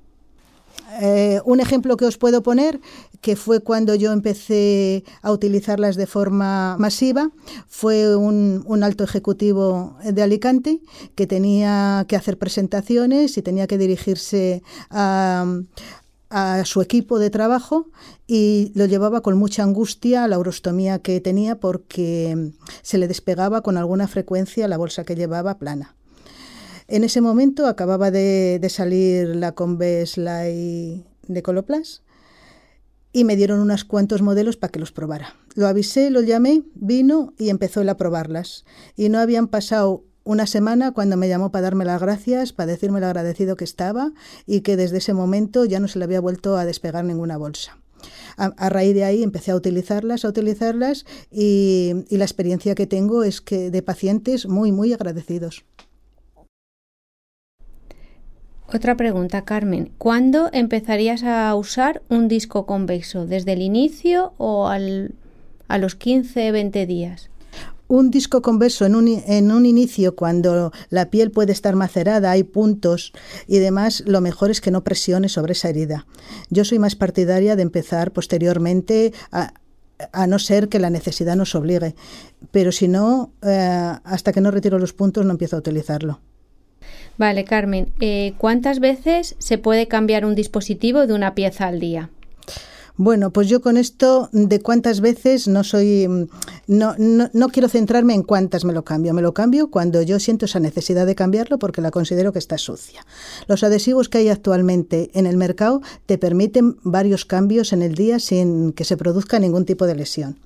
Eh, 1.01 1.41
un 1.45 1.61
ejemplo 1.61 1.97
que 1.97 2.05
os 2.05 2.19
puedo 2.19 2.43
poner, 2.43 2.81
que 3.21 3.37
fue 3.37 3.61
cuando 3.61 3.95
yo 3.95 4.13
empecé 4.13 5.05
a 5.23 5.31
utilizarlas 5.31 5.97
de 5.97 6.07
forma 6.07 6.77
masiva, 6.79 7.31
fue 7.69 8.17
un, 8.17 8.83
alto 8.83 9.05
ejecutivo 9.05 9.97
de 10.05 10.23
Alicante 10.23 10.81
que 11.15 11.27
tenía 11.27 12.07
que 12.09 12.17
hacer 12.17 12.39
presentaciones 12.39 13.37
y 13.37 13.43
tenía 13.43 13.67
que 13.67 13.79
dirigirse 13.79 14.63
a, 14.91 15.47
su 16.65 16.81
equipo 16.81 17.19
de 17.19 17.29
trabajo 17.29 17.89
y 18.29 18.71
lo 18.77 18.87
llevaba 18.87 19.21
con 19.21 19.37
mucha 19.37 19.65
angustia 19.65 20.29
la 20.29 20.39
urostomía 20.39 21.01
que 21.01 21.21
tenía 21.21 21.59
porque 21.59 22.53
se 22.83 22.99
le 22.99 23.09
despegaba 23.09 23.63
con 23.63 23.77
alguna 23.77 24.07
frecuencia 24.07 24.69
la 24.69 24.77
bolsa 24.77 25.03
que 25.03 25.17
llevaba 25.17 25.59
plana. 25.59 25.97
En 26.91 27.05
ese 27.05 27.21
momento 27.21 27.69
acababa 27.69 28.11
de, 28.11 28.67
salir 28.69 29.37
la 29.37 29.53
Conves 29.53 30.19
Light 30.19 31.07
de 31.29 31.43
Coloplast 31.45 32.03
y 33.13 33.23
me 33.23 33.37
dieron 33.37 33.61
unos 33.61 33.85
cuantos 33.85 34.23
modelos 34.23 34.57
para 34.57 34.73
que 34.73 34.81
los 34.81 34.91
probara. 34.91 35.37
Lo 35.55 35.69
avisé, 35.69 36.11
lo 36.11 36.21
llamé, 36.21 36.65
vino 36.75 37.33
y 37.39 37.51
empezó 37.51 37.83
él 37.83 37.89
a 37.91 37.97
probarlas. 37.97 38.65
Y 38.97 39.09
no 39.09 39.21
habían 39.21 39.47
pasado 39.47 40.03
una 40.25 40.49
semana 40.49 40.91
cuando 40.91 41.17
me 41.17 41.29
llamó 41.29 41.53
para 41.53 41.63
darme 41.63 41.85
las 41.85 42.01
gracias, 42.01 42.53
para 42.53 42.73
decirme 42.73 42.99
lo 42.99 43.07
agradecido 43.07 43.55
que 43.55 43.63
estaba 43.63 44.11
y 44.45 44.63
que 44.63 44.77
desde 44.77 44.99
ese 44.99 45.15
momento 45.15 45.65
ya 45.67 45.79
no 45.79 45.87
se 45.87 46.01
le 46.01 46.07
había 46.07 46.21
vuelto 46.21 46.57
a 46.57 46.65
despegar 46.65 47.05
ninguna 47.05 47.37
bolsa. 47.37 47.79
A, 48.37 48.69
raíz 48.69 48.95
de 48.95 49.05
ahí 49.05 49.23
empecé 49.23 49.53
a 49.53 49.57
utilizarlas, 49.57 50.25
a 50.25 50.29
utilizarlas 50.29 51.05
y, 51.31 51.93
y 52.09 52.17
la 52.17 52.25
experiencia 52.25 52.75
que 52.75 52.89
tengo 52.89 53.23
es 53.23 53.41
que 53.41 53.71
de 53.71 53.83
pacientes 53.83 54.49
muy, 54.49 54.73
muy 54.73 54.93
agradecidos. 54.93 55.65
Otra 58.73 58.97
pregunta, 58.97 59.43
Carmen. 59.43 59.91
¿Cuándo 59.99 60.49
empezarías 60.53 61.25
a 61.25 61.55
usar 61.55 62.03
un 62.09 62.29
disco 62.29 62.67
convexo? 62.67 63.27
¿Desde 63.27 63.55
el 63.55 63.63
inicio 63.63 64.33
o 64.39 64.69
al, 64.69 65.15
a 65.69 65.79
los 65.79 65.97
15, 65.97 66.53
20 66.53 66.87
días? 66.87 67.31
un 67.91 68.13
disco 68.13 68.41
convexo 68.41 68.87
en 68.87 68.95
un, 68.95 69.09
en 69.09 69.51
un 69.51 69.67
inicio, 69.67 70.15
cuando 70.15 70.73
la 70.91 71.11
piel 71.11 71.33
puede 71.33 71.51
estar 71.51 71.75
macerada, 71.75 72.31
hay 72.31 72.45
puntos 72.45 73.13
y 73.49 73.59
demás, 73.59 74.05
lo 74.07 74.21
mejor 74.21 74.53
es 74.53 74.61
que 74.61 74.71
no 74.71 74.85
presione 74.85 75.29
sobre 75.29 75.53
esa 75.53 75.71
herida. 75.71 76.07
Yo 76.51 76.65
soy 76.65 76.79
más 76.79 76.95
partidaria 76.95 77.57
de 77.57 77.63
empezar 77.63 78.13
posteriormente 78.13 79.13
a, 79.33 79.53
no 80.29 80.39
ser 80.39 80.69
que 80.69 80.79
la 80.79 80.89
necesidad 80.89 81.35
nos 81.35 81.57
obligue. 81.57 81.97
Pero 82.53 82.71
si 82.71 82.87
no, 82.87 83.33
eh, 83.43 83.93
hasta 84.05 84.33
que 84.33 84.41
no 84.41 84.53
retiro 84.53 84.79
los 84.79 84.93
puntos 84.93 85.27
no 85.27 85.33
empiezo 85.33 85.57
a 85.57 85.59
utilizarlo. 85.59 86.21
Vale, 87.19 87.45
Carmen, 87.45 87.93
eh, 88.01 88.33
¿cuántas 88.39 88.81
veces 88.81 89.37
se 89.39 89.59
puede 89.59 89.89
cambiar 89.89 90.25
un 90.25 90.35
dispositivo 90.35 91.07
de 91.07 91.15
una 91.15 91.35
pieza 91.35 91.67
al 91.67 91.81
día? 91.81 92.09
Bueno, 93.03 93.33
pues 93.33 93.49
yo 93.49 93.63
con 93.63 93.79
esto 93.79 94.29
de 94.31 94.61
cuántas 94.61 95.01
veces 95.01 95.49
no 95.49 95.65
soy, 95.65 96.07
mm, 96.07 96.27
no, 96.67 96.95
no, 96.99 97.31
no, 97.33 97.49
quiero 97.49 97.71
centrarme 97.71 98.13
en 98.13 98.23
cuántas 98.23 98.67
me 98.67 98.75
lo 98.75 98.85
cambio. 98.85 99.15
Me 99.15 99.23
lo 99.23 99.33
cambio 99.33 99.71
cuando 99.71 100.03
yo 100.03 100.21
siento 100.21 100.45
esa 100.45 100.61
necesidad 100.61 101.07
de 101.07 101.15
cambiarlo 101.15 101.59
porque 101.59 101.81
la 101.81 101.91
considero 101.91 102.35
que 102.35 102.39
está 102.39 102.59
sucia. 102.59 103.07
Los 103.47 103.65
adhesivos 103.65 104.11
que 104.11 104.19
hay 104.19 104.29
actualmente 104.29 105.11
en 105.15 105.25
el 105.25 105.39
mercado 105.39 105.81
te 106.05 106.19
permiten 106.19 106.77
varios 106.83 107.25
cambios 107.25 107.73
en 107.73 107.81
el 107.81 107.95
día 107.95 108.19
sin 108.19 108.75
que 108.75 108.85
se 108.85 108.99
produzca 108.99 109.39
ningún 109.39 109.65
tipo 109.65 109.87
de 109.87 109.95
lesión. 109.95 110.39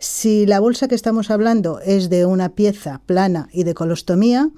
Si 0.00 0.44
la 0.44 0.58
bolsa 0.58 0.88
que 0.88 0.96
estamos 0.96 1.30
hablando 1.30 1.78
es 1.78 2.10
de 2.10 2.26
una 2.26 2.48
pieza 2.48 3.00
plana 3.06 3.48
y 3.52 3.62
de 3.62 3.74
colostomía, 3.74 4.50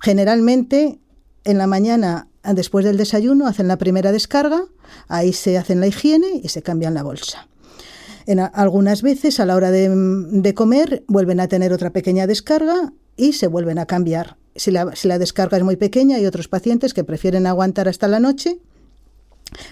generalmente 0.00 0.98
en 1.44 1.56
la 1.56 1.68
mañana 1.68 2.29
después 2.44 2.84
del 2.84 2.96
desayuno 2.96 3.46
hacen 3.46 3.68
la 3.68 3.78
primera 3.78 4.12
descarga, 4.12 4.64
ahí 5.08 5.32
se 5.32 5.58
hacen 5.58 5.80
la 5.80 5.86
higiene 5.86 6.40
y 6.42 6.48
se 6.48 6.62
cambian 6.62 6.94
la 6.94 7.02
bolsa. 7.02 7.48
En 8.26 8.40
algunas 8.40 9.02
veces 9.02 9.40
a 9.40 9.46
la 9.46 9.56
hora 9.56 9.70
de, 9.70 10.54
comer 10.54 11.04
vuelven 11.08 11.40
a 11.40 11.48
tener 11.48 11.72
otra 11.72 11.90
pequeña 11.90 12.26
descarga 12.26 12.92
y 13.16 13.32
se 13.32 13.46
vuelven 13.46 13.78
a 13.78 13.86
cambiar. 13.86 14.36
Si 14.54 14.70
la, 14.70 14.84
descarga 15.18 15.56
es 15.56 15.64
muy 15.64 15.76
pequeña, 15.76 16.16
hay 16.16 16.26
otros 16.26 16.48
pacientes 16.48 16.94
que 16.94 17.04
prefieren 17.04 17.46
aguantar 17.46 17.88
hasta 17.88 18.08
la 18.08 18.20
noche, 18.20 18.58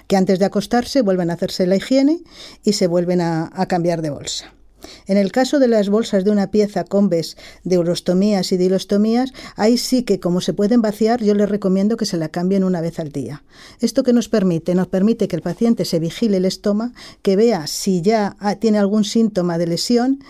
que 0.06 0.16
antes 0.16 0.38
de 0.38 0.44
acostarse 0.44 1.02
vuelven 1.02 1.30
a 1.30 1.34
hacerse 1.34 1.66
la 1.66 1.76
higiene 1.76 2.20
y 2.64 2.72
se 2.72 2.86
vuelven 2.86 3.20
a 3.20 3.66
cambiar 3.68 4.02
de 4.02 4.10
bolsa. 4.10 4.57
En 5.06 5.16
el 5.16 5.32
caso 5.32 5.58
de 5.58 5.68
las 5.68 5.88
bolsas 5.88 6.24
de 6.24 6.30
una 6.30 6.50
pieza 6.50 6.84
Combes 6.84 7.36
de 7.64 7.78
urostomías 7.78 8.52
y 8.52 8.56
dilostomías, 8.56 9.32
ahí 9.56 9.78
sí 9.78 10.02
que 10.02 10.20
como 10.20 10.40
se 10.40 10.52
pueden 10.52 10.82
vaciar, 10.82 11.22
yo 11.22 11.34
les 11.34 11.48
recomiendo 11.48 11.96
que 11.96 12.06
se 12.06 12.16
la 12.16 12.28
cambien 12.28 12.64
una 12.64 12.80
vez 12.80 12.98
al 12.98 13.10
día. 13.10 13.42
¿Esto 13.80 14.02
que 14.02 14.12
nos 14.12 14.28
permite? 14.28 14.74
Nos 14.74 14.88
permite 14.88 15.28
que 15.28 15.36
el 15.36 15.42
paciente 15.42 15.84
se 15.84 15.98
vigile 15.98 16.38
el 16.38 16.44
estómago, 16.44 16.92
que 17.22 17.36
vea 17.36 17.66
si 17.66 18.02
ya 18.02 18.36
tiene 18.60 18.78
algún 18.78 19.04
síntoma 19.04 19.58
de 19.58 19.66
lesión 19.66 20.20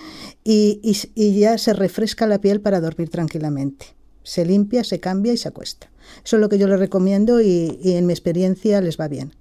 y, 0.44 0.80
ya 1.16 1.58
se 1.58 1.72
refresca 1.72 2.26
la 2.26 2.40
piel 2.40 2.60
para 2.60 2.80
dormir 2.80 3.10
tranquilamente. 3.10 3.86
Se 4.22 4.44
limpia, 4.44 4.84
se 4.84 5.00
cambia 5.00 5.32
y 5.32 5.36
se 5.36 5.48
acuesta. 5.48 5.90
Eso 6.24 6.36
es 6.36 6.40
lo 6.40 6.48
que 6.48 6.58
yo 6.58 6.68
les 6.68 6.78
recomiendo 6.78 7.40
y 7.40 7.78
en 7.84 8.06
mi 8.06 8.12
experiencia 8.12 8.80
les 8.80 8.98
va 8.98 9.08
bien. 9.08 9.32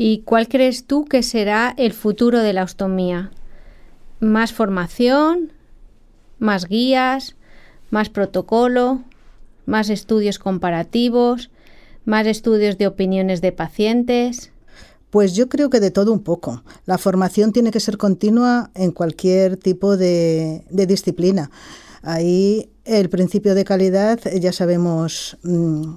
¿Y 0.00 0.20
cuál 0.20 0.46
crees 0.46 0.84
tú 0.84 1.04
que 1.04 1.24
será 1.24 1.74
el 1.76 1.92
futuro 1.92 2.38
de 2.38 2.52
la 2.52 2.62
ostomía? 2.62 3.32
Más 4.20 4.52
formación, 4.52 5.52
más 6.38 6.66
guías, 6.66 7.36
más 7.90 8.08
protocolo, 8.08 9.02
más 9.66 9.90
estudios 9.90 10.38
comparativos, 10.38 11.50
más 12.04 12.26
estudios 12.26 12.78
de 12.78 12.86
opiniones 12.86 13.40
de 13.40 13.52
pacientes. 13.52 14.50
Pues 15.10 15.34
yo 15.34 15.48
creo 15.48 15.70
que 15.70 15.80
de 15.80 15.90
todo 15.90 16.12
un 16.12 16.22
poco. 16.22 16.62
La 16.84 16.98
formación 16.98 17.52
tiene 17.52 17.70
que 17.70 17.80
ser 17.80 17.96
continua 17.96 18.70
en 18.74 18.92
cualquier 18.92 19.56
tipo 19.56 19.96
de, 19.96 20.64
disciplina. 20.70 21.50
Ahí 22.02 22.70
el 22.84 23.08
principio 23.08 23.54
de 23.54 23.64
calidad 23.64 24.20
ya 24.40 24.52
sabemos 24.52 25.36
mm, 25.42 25.94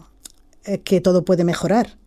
que 0.84 1.02
todo 1.02 1.24
puede 1.24 1.44
mejorar. 1.44 1.98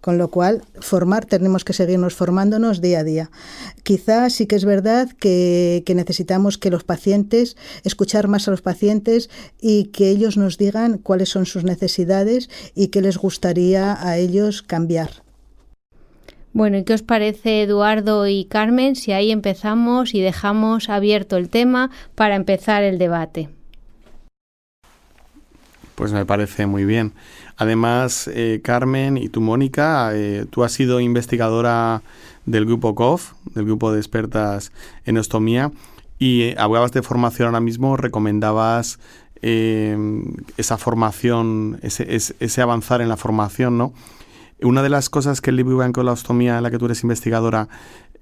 Con 0.00 0.16
lo 0.16 0.30
cual, 0.30 0.62
formar, 0.80 1.26
tenemos 1.26 1.64
que 1.64 1.74
seguirnos 1.74 2.14
formándonos 2.14 2.80
día 2.80 3.00
a 3.00 3.04
día. 3.04 3.30
Quizás 3.82 4.32
sí 4.32 4.46
que 4.46 4.56
es 4.56 4.64
verdad 4.64 5.10
que, 5.10 5.82
necesitamos 5.94 6.56
que 6.56 6.70
los 6.70 6.84
pacientes, 6.84 7.56
escuchar 7.84 8.26
más 8.26 8.48
a 8.48 8.50
los 8.50 8.62
pacientes 8.62 9.28
y 9.60 9.84
que 9.86 10.08
ellos 10.10 10.38
nos 10.38 10.56
digan 10.56 10.98
cuáles 10.98 11.28
son 11.28 11.44
sus 11.44 11.64
necesidades 11.64 12.48
y 12.74 12.88
qué 12.88 13.02
les 13.02 13.18
gustaría 13.18 13.96
a 14.02 14.16
ellos 14.16 14.62
cambiar. 14.62 15.22
Bueno, 16.52 16.78
¿y 16.78 16.84
qué 16.84 16.94
os 16.94 17.02
parece 17.02 17.62
Eduardo 17.62 18.26
y 18.26 18.46
Carmen 18.46 18.96
si 18.96 19.12
ahí 19.12 19.30
empezamos 19.30 20.14
y 20.14 20.20
dejamos 20.20 20.88
abierto 20.88 21.36
el 21.36 21.48
tema 21.48 21.90
para 22.14 22.36
empezar 22.36 22.82
el 22.82 22.98
debate? 22.98 23.50
Pues 26.00 26.14
me 26.14 26.24
parece 26.24 26.64
muy 26.64 26.86
bien. 26.86 27.12
Además, 27.58 28.26
eh, 28.32 28.62
Carmen 28.64 29.18
y 29.18 29.28
tú, 29.28 29.42
Mónica, 29.42 30.12
eh, 30.14 30.46
tú 30.48 30.64
has 30.64 30.72
sido 30.72 30.98
investigadora 30.98 32.00
del 32.46 32.64
grupo 32.64 32.94
COF, 32.94 33.32
del 33.54 33.66
grupo 33.66 33.92
de 33.92 33.98
expertas 33.98 34.72
en 35.04 35.18
ostomía, 35.18 35.72
y 36.18 36.44
eh, 36.44 36.54
hablabas 36.56 36.92
de 36.92 37.02
formación 37.02 37.48
ahora 37.48 37.60
mismo, 37.60 37.98
recomendabas 37.98 38.98
esa 39.42 40.78
formación, 40.78 41.78
ese, 41.82 42.62
avanzar 42.62 43.02
en 43.02 43.10
la 43.10 43.18
formación, 43.18 43.76
¿no? 43.76 43.92
Una 44.62 44.82
de 44.82 44.88
las 44.88 45.10
cosas 45.10 45.42
que 45.42 45.50
el 45.50 45.56
libro 45.56 45.76
Blanco 45.76 46.00
de 46.00 46.06
la 46.06 46.12
Ostomía, 46.12 46.56
en 46.56 46.62
la 46.62 46.70
que 46.70 46.78
tú 46.78 46.86
eres 46.86 47.02
investigadora, 47.02 47.68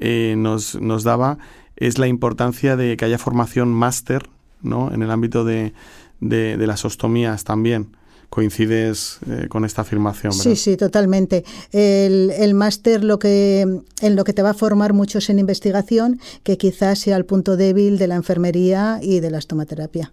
nos, 0.00 0.74
nos 0.80 1.04
daba 1.04 1.38
es 1.76 1.98
la 1.98 2.08
importancia 2.08 2.74
de 2.74 2.96
que 2.96 3.04
haya 3.04 3.18
formación 3.18 3.72
máster, 3.72 4.28
¿no? 4.62 4.92
En 4.92 5.02
el 5.02 5.12
ámbito 5.12 5.44
de, 5.44 5.72
de, 6.20 6.56
de 6.56 6.66
las 6.66 6.84
ostomías 6.84 7.44
también 7.44 7.96
coincides 8.30 9.18
eh, 9.28 9.46
con 9.48 9.64
esta 9.64 9.82
afirmación. 9.82 10.32
Sí, 10.32 10.56
sí, 10.56 10.76
totalmente. 10.76 11.44
El, 11.72 12.54
máster 12.54 13.02
lo 13.04 13.18
que, 13.18 13.60
en 13.60 14.16
lo 14.16 14.24
que 14.24 14.32
te 14.32 14.42
va 14.42 14.50
a 14.50 14.54
formar 14.54 14.92
mucho 14.92 15.18
es 15.18 15.30
en 15.30 15.38
investigación, 15.38 16.20
que 16.42 16.58
quizás 16.58 16.98
sea 16.98 17.16
el 17.16 17.24
punto 17.24 17.56
débil 17.56 17.98
de 17.98 18.06
la 18.06 18.16
enfermería 18.16 19.00
y 19.02 19.20
de 19.20 19.30
la 19.30 19.38
estomaterapia. 19.38 20.10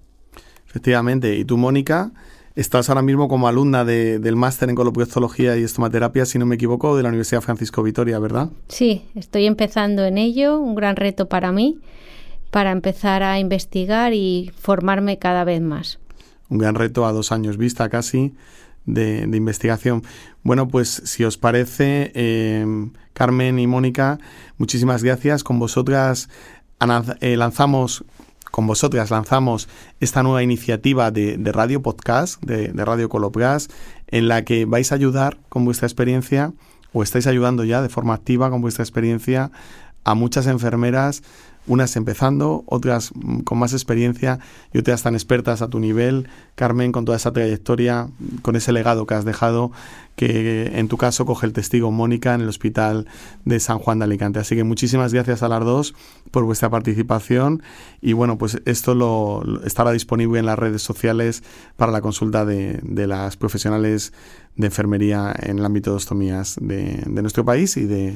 Efectivamente. 0.67 1.35
Y 1.35 1.45
tú, 1.45 1.57
Mónica, 1.57 2.11
estás 2.55 2.89
ahora 2.89 3.01
mismo 3.01 3.27
como 3.27 3.47
alumna 3.47 3.83
del 3.85 4.35
máster 4.35 4.69
en 4.69 4.75
coloproctología 4.75 5.57
y 5.57 5.63
estomaterapia, 5.63 6.25
si 6.25 6.39
no 6.39 6.45
me 6.45 6.55
equivoco, 6.55 6.95
de 6.95 7.03
la 7.03 7.09
Universidad 7.09 7.41
Francisco 7.41 7.83
Vitoria, 7.83 8.19
¿verdad? 8.19 8.49
Sí, 8.69 9.03
estoy 9.15 9.45
empezando 9.45 10.05
en 10.05 10.17
ello, 10.17 10.59
un 10.59 10.75
gran 10.75 10.95
reto 10.95 11.27
para 11.27 11.51
mí, 11.51 11.79
para 12.55 12.71
empezar 12.71 13.21
a 13.21 13.37
investigar 13.37 14.13
y 14.13 14.49
formarme 14.57 15.19
cada 15.19 15.43
vez 15.43 15.61
más 15.61 15.99
un 16.47 16.57
gran 16.57 16.75
reto 16.75 17.05
a 17.05 17.11
dos 17.11 17.33
años 17.33 17.57
vista 17.57 17.89
casi 17.89 18.33
de, 18.85 19.23
investigación. 19.33 20.03
Bueno, 20.41 20.69
pues 20.69 21.01
si 21.03 21.25
os 21.25 21.37
parece, 21.37 22.13
em, 22.15 22.91
Carmen 23.11 23.59
y 23.59 23.67
Mónica, 23.67 24.19
muchísimas 24.57 25.03
gracias. 25.03 25.43
Con 25.43 25.59
vosotras 25.59 26.29
eh, 27.19 27.35
lanzamos, 27.35 28.05
con 28.51 28.67
vosotras 28.67 29.11
lanzamos 29.11 29.67
esta 29.99 30.23
nueva 30.23 30.41
iniciativa 30.41 31.11
de, 31.11 31.37
radio 31.51 31.81
podcast, 31.81 32.41
de, 32.41 32.71
Radio 32.85 33.09
Colopgas, 33.09 33.67
en 34.07 34.29
la 34.29 34.45
que 34.45 34.63
vais 34.63 34.93
a 34.93 34.95
ayudar 34.95 35.39
con 35.49 35.65
vuestra 35.65 35.87
experiencia, 35.87 36.53
o 36.93 37.03
estáis 37.03 37.27
ayudando 37.27 37.65
ya 37.65 37.81
de 37.81 37.89
forma 37.89 38.13
activa 38.13 38.49
con 38.49 38.61
vuestra 38.61 38.85
experiencia, 38.85 39.51
a 40.05 40.13
muchas 40.13 40.47
enfermeras 40.47 41.21
unas 41.67 41.95
empezando, 41.95 42.63
otras 42.67 43.11
mm, 43.15 43.39
con 43.39 43.57
más 43.57 43.73
experiencia 43.73 44.39
y 44.73 44.79
otras 44.79 45.03
tan 45.03 45.15
expertas 45.15 45.61
a 45.61 45.69
tu 45.69 45.79
nivel. 45.79 46.27
Carmen, 46.55 46.91
con 46.91 47.05
toda 47.05 47.17
esa 47.17 47.33
trayectoria, 47.33 48.07
con 48.41 48.55
ese 48.55 48.71
legado 48.71 49.05
que 49.05 49.13
has 49.13 49.25
dejado, 49.25 49.71
que 50.15 50.79
en 50.79 50.87
tu 50.87 50.97
caso 50.97 51.25
coge 51.25 51.45
el 51.45 51.53
testigo 51.53 51.91
Mónica 51.91 52.33
en 52.33 52.41
el 52.41 52.47
Hospital 52.47 53.07
de 53.43 53.59
San 53.59 53.79
Juan 53.79 53.99
de 53.99 54.05
Alicante. 54.05 54.39
Así 54.39 54.55
que 54.55 54.63
muchísimas 54.63 55.13
gracias 55.13 55.43
a 55.43 55.49
las 55.49 55.63
dos 55.63 55.93
por 56.31 56.45
vuestra 56.45 56.69
participación 56.69 57.61
y 58.01 58.13
bueno, 58.13 58.37
pues 58.37 58.61
esto 58.65 58.95
lo, 58.95 59.43
estará 59.65 59.91
disponible 59.91 60.39
en 60.39 60.45
las 60.45 60.57
redes 60.57 60.81
sociales 60.81 61.43
para 61.75 61.91
la 61.91 62.01
consulta 62.01 62.45
de, 62.45 62.81
las 63.07 63.37
profesionales 63.37 64.13
de 64.55 64.67
enfermería 64.67 65.35
en 65.37 65.59
el 65.59 65.65
ámbito 65.65 65.91
de 65.91 65.97
ostomías 65.97 66.55
de, 66.61 67.03
nuestro 67.07 67.43
país 67.43 67.75
y 67.77 67.85
de 67.85 68.13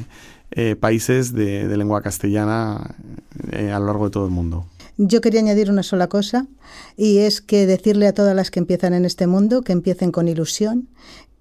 eh, 0.52 0.76
países 0.76 1.34
de, 1.34 1.68
lengua 1.78 2.02
castellana 2.02 2.96
eh, 3.52 3.72
a 3.72 3.80
lo 3.80 3.86
largo 3.86 4.06
de 4.06 4.12
todo 4.12 4.26
el 4.26 4.32
mundo. 4.32 4.66
Yo 4.98 5.22
quería 5.22 5.40
añadir 5.40 5.70
una 5.72 5.84
sola 5.84 6.10
cosa 6.10 6.48
y 6.98 7.20
es 7.20 7.42
que 7.42 7.66
decirle 7.66 8.08
a 8.08 8.14
todas 8.14 8.36
las 8.36 8.52
que 8.52 8.60
empiezan 8.60 8.94
en 8.94 9.06
este 9.06 9.28
mundo 9.28 9.62
que 9.62 9.72
empiecen 9.72 10.12
con 10.12 10.28
ilusión, 10.28 10.90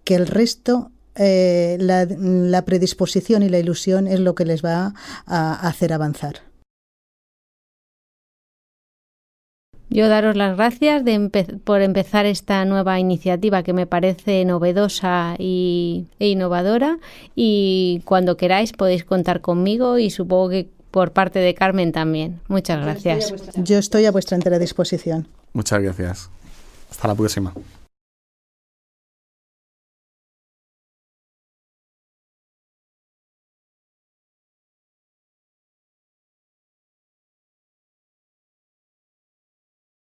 que 0.05 0.14
el 0.14 0.27
resto 0.27 0.92
eh, 1.16 1.77
la, 1.81 2.64
predisposición 2.64 3.42
y 3.42 3.49
la 3.49 3.59
ilusión 3.59 4.07
es 4.07 4.21
lo 4.21 4.37
que 4.37 4.44
les 4.44 4.64
va 4.64 4.94
a 5.27 5.68
hacer 5.68 5.92
avanzar. 5.92 6.37
Yo 9.90 10.09
daros 10.09 10.37
las 10.37 10.57
gracias 10.57 11.03
por 11.64 11.81
empezar 11.81 12.27
esta 12.27 12.64
nueva 12.64 13.01
iniciativa 13.01 13.62
que 13.62 13.72
me 13.72 13.87
parece 13.87 14.44
novedosa 14.44 15.35
y, 15.38 16.07
e 16.18 16.29
innovadora 16.29 16.98
y 17.35 18.03
cuando 18.05 18.37
queráis 18.37 18.72
podéis 18.72 19.05
contar 19.05 19.40
conmigo 19.40 19.98
y 19.98 20.11
supongo 20.11 20.51
que 20.51 20.68
por 20.90 21.12
parte 21.12 21.38
de 21.38 21.55
Carmen 21.55 21.92
también. 21.92 22.40
Muchas 22.48 22.81
gracias. 22.83 23.33
Yo 23.57 23.79
estoy 23.79 24.07
a 24.07 24.11
vuestra 24.11 24.37
entera 24.37 24.59
disposición. 24.59 25.29
Muchas 25.53 25.81
gracias. 25.81 26.31
Hasta 26.90 27.09
la 27.09 27.14
próxima. 27.14 27.53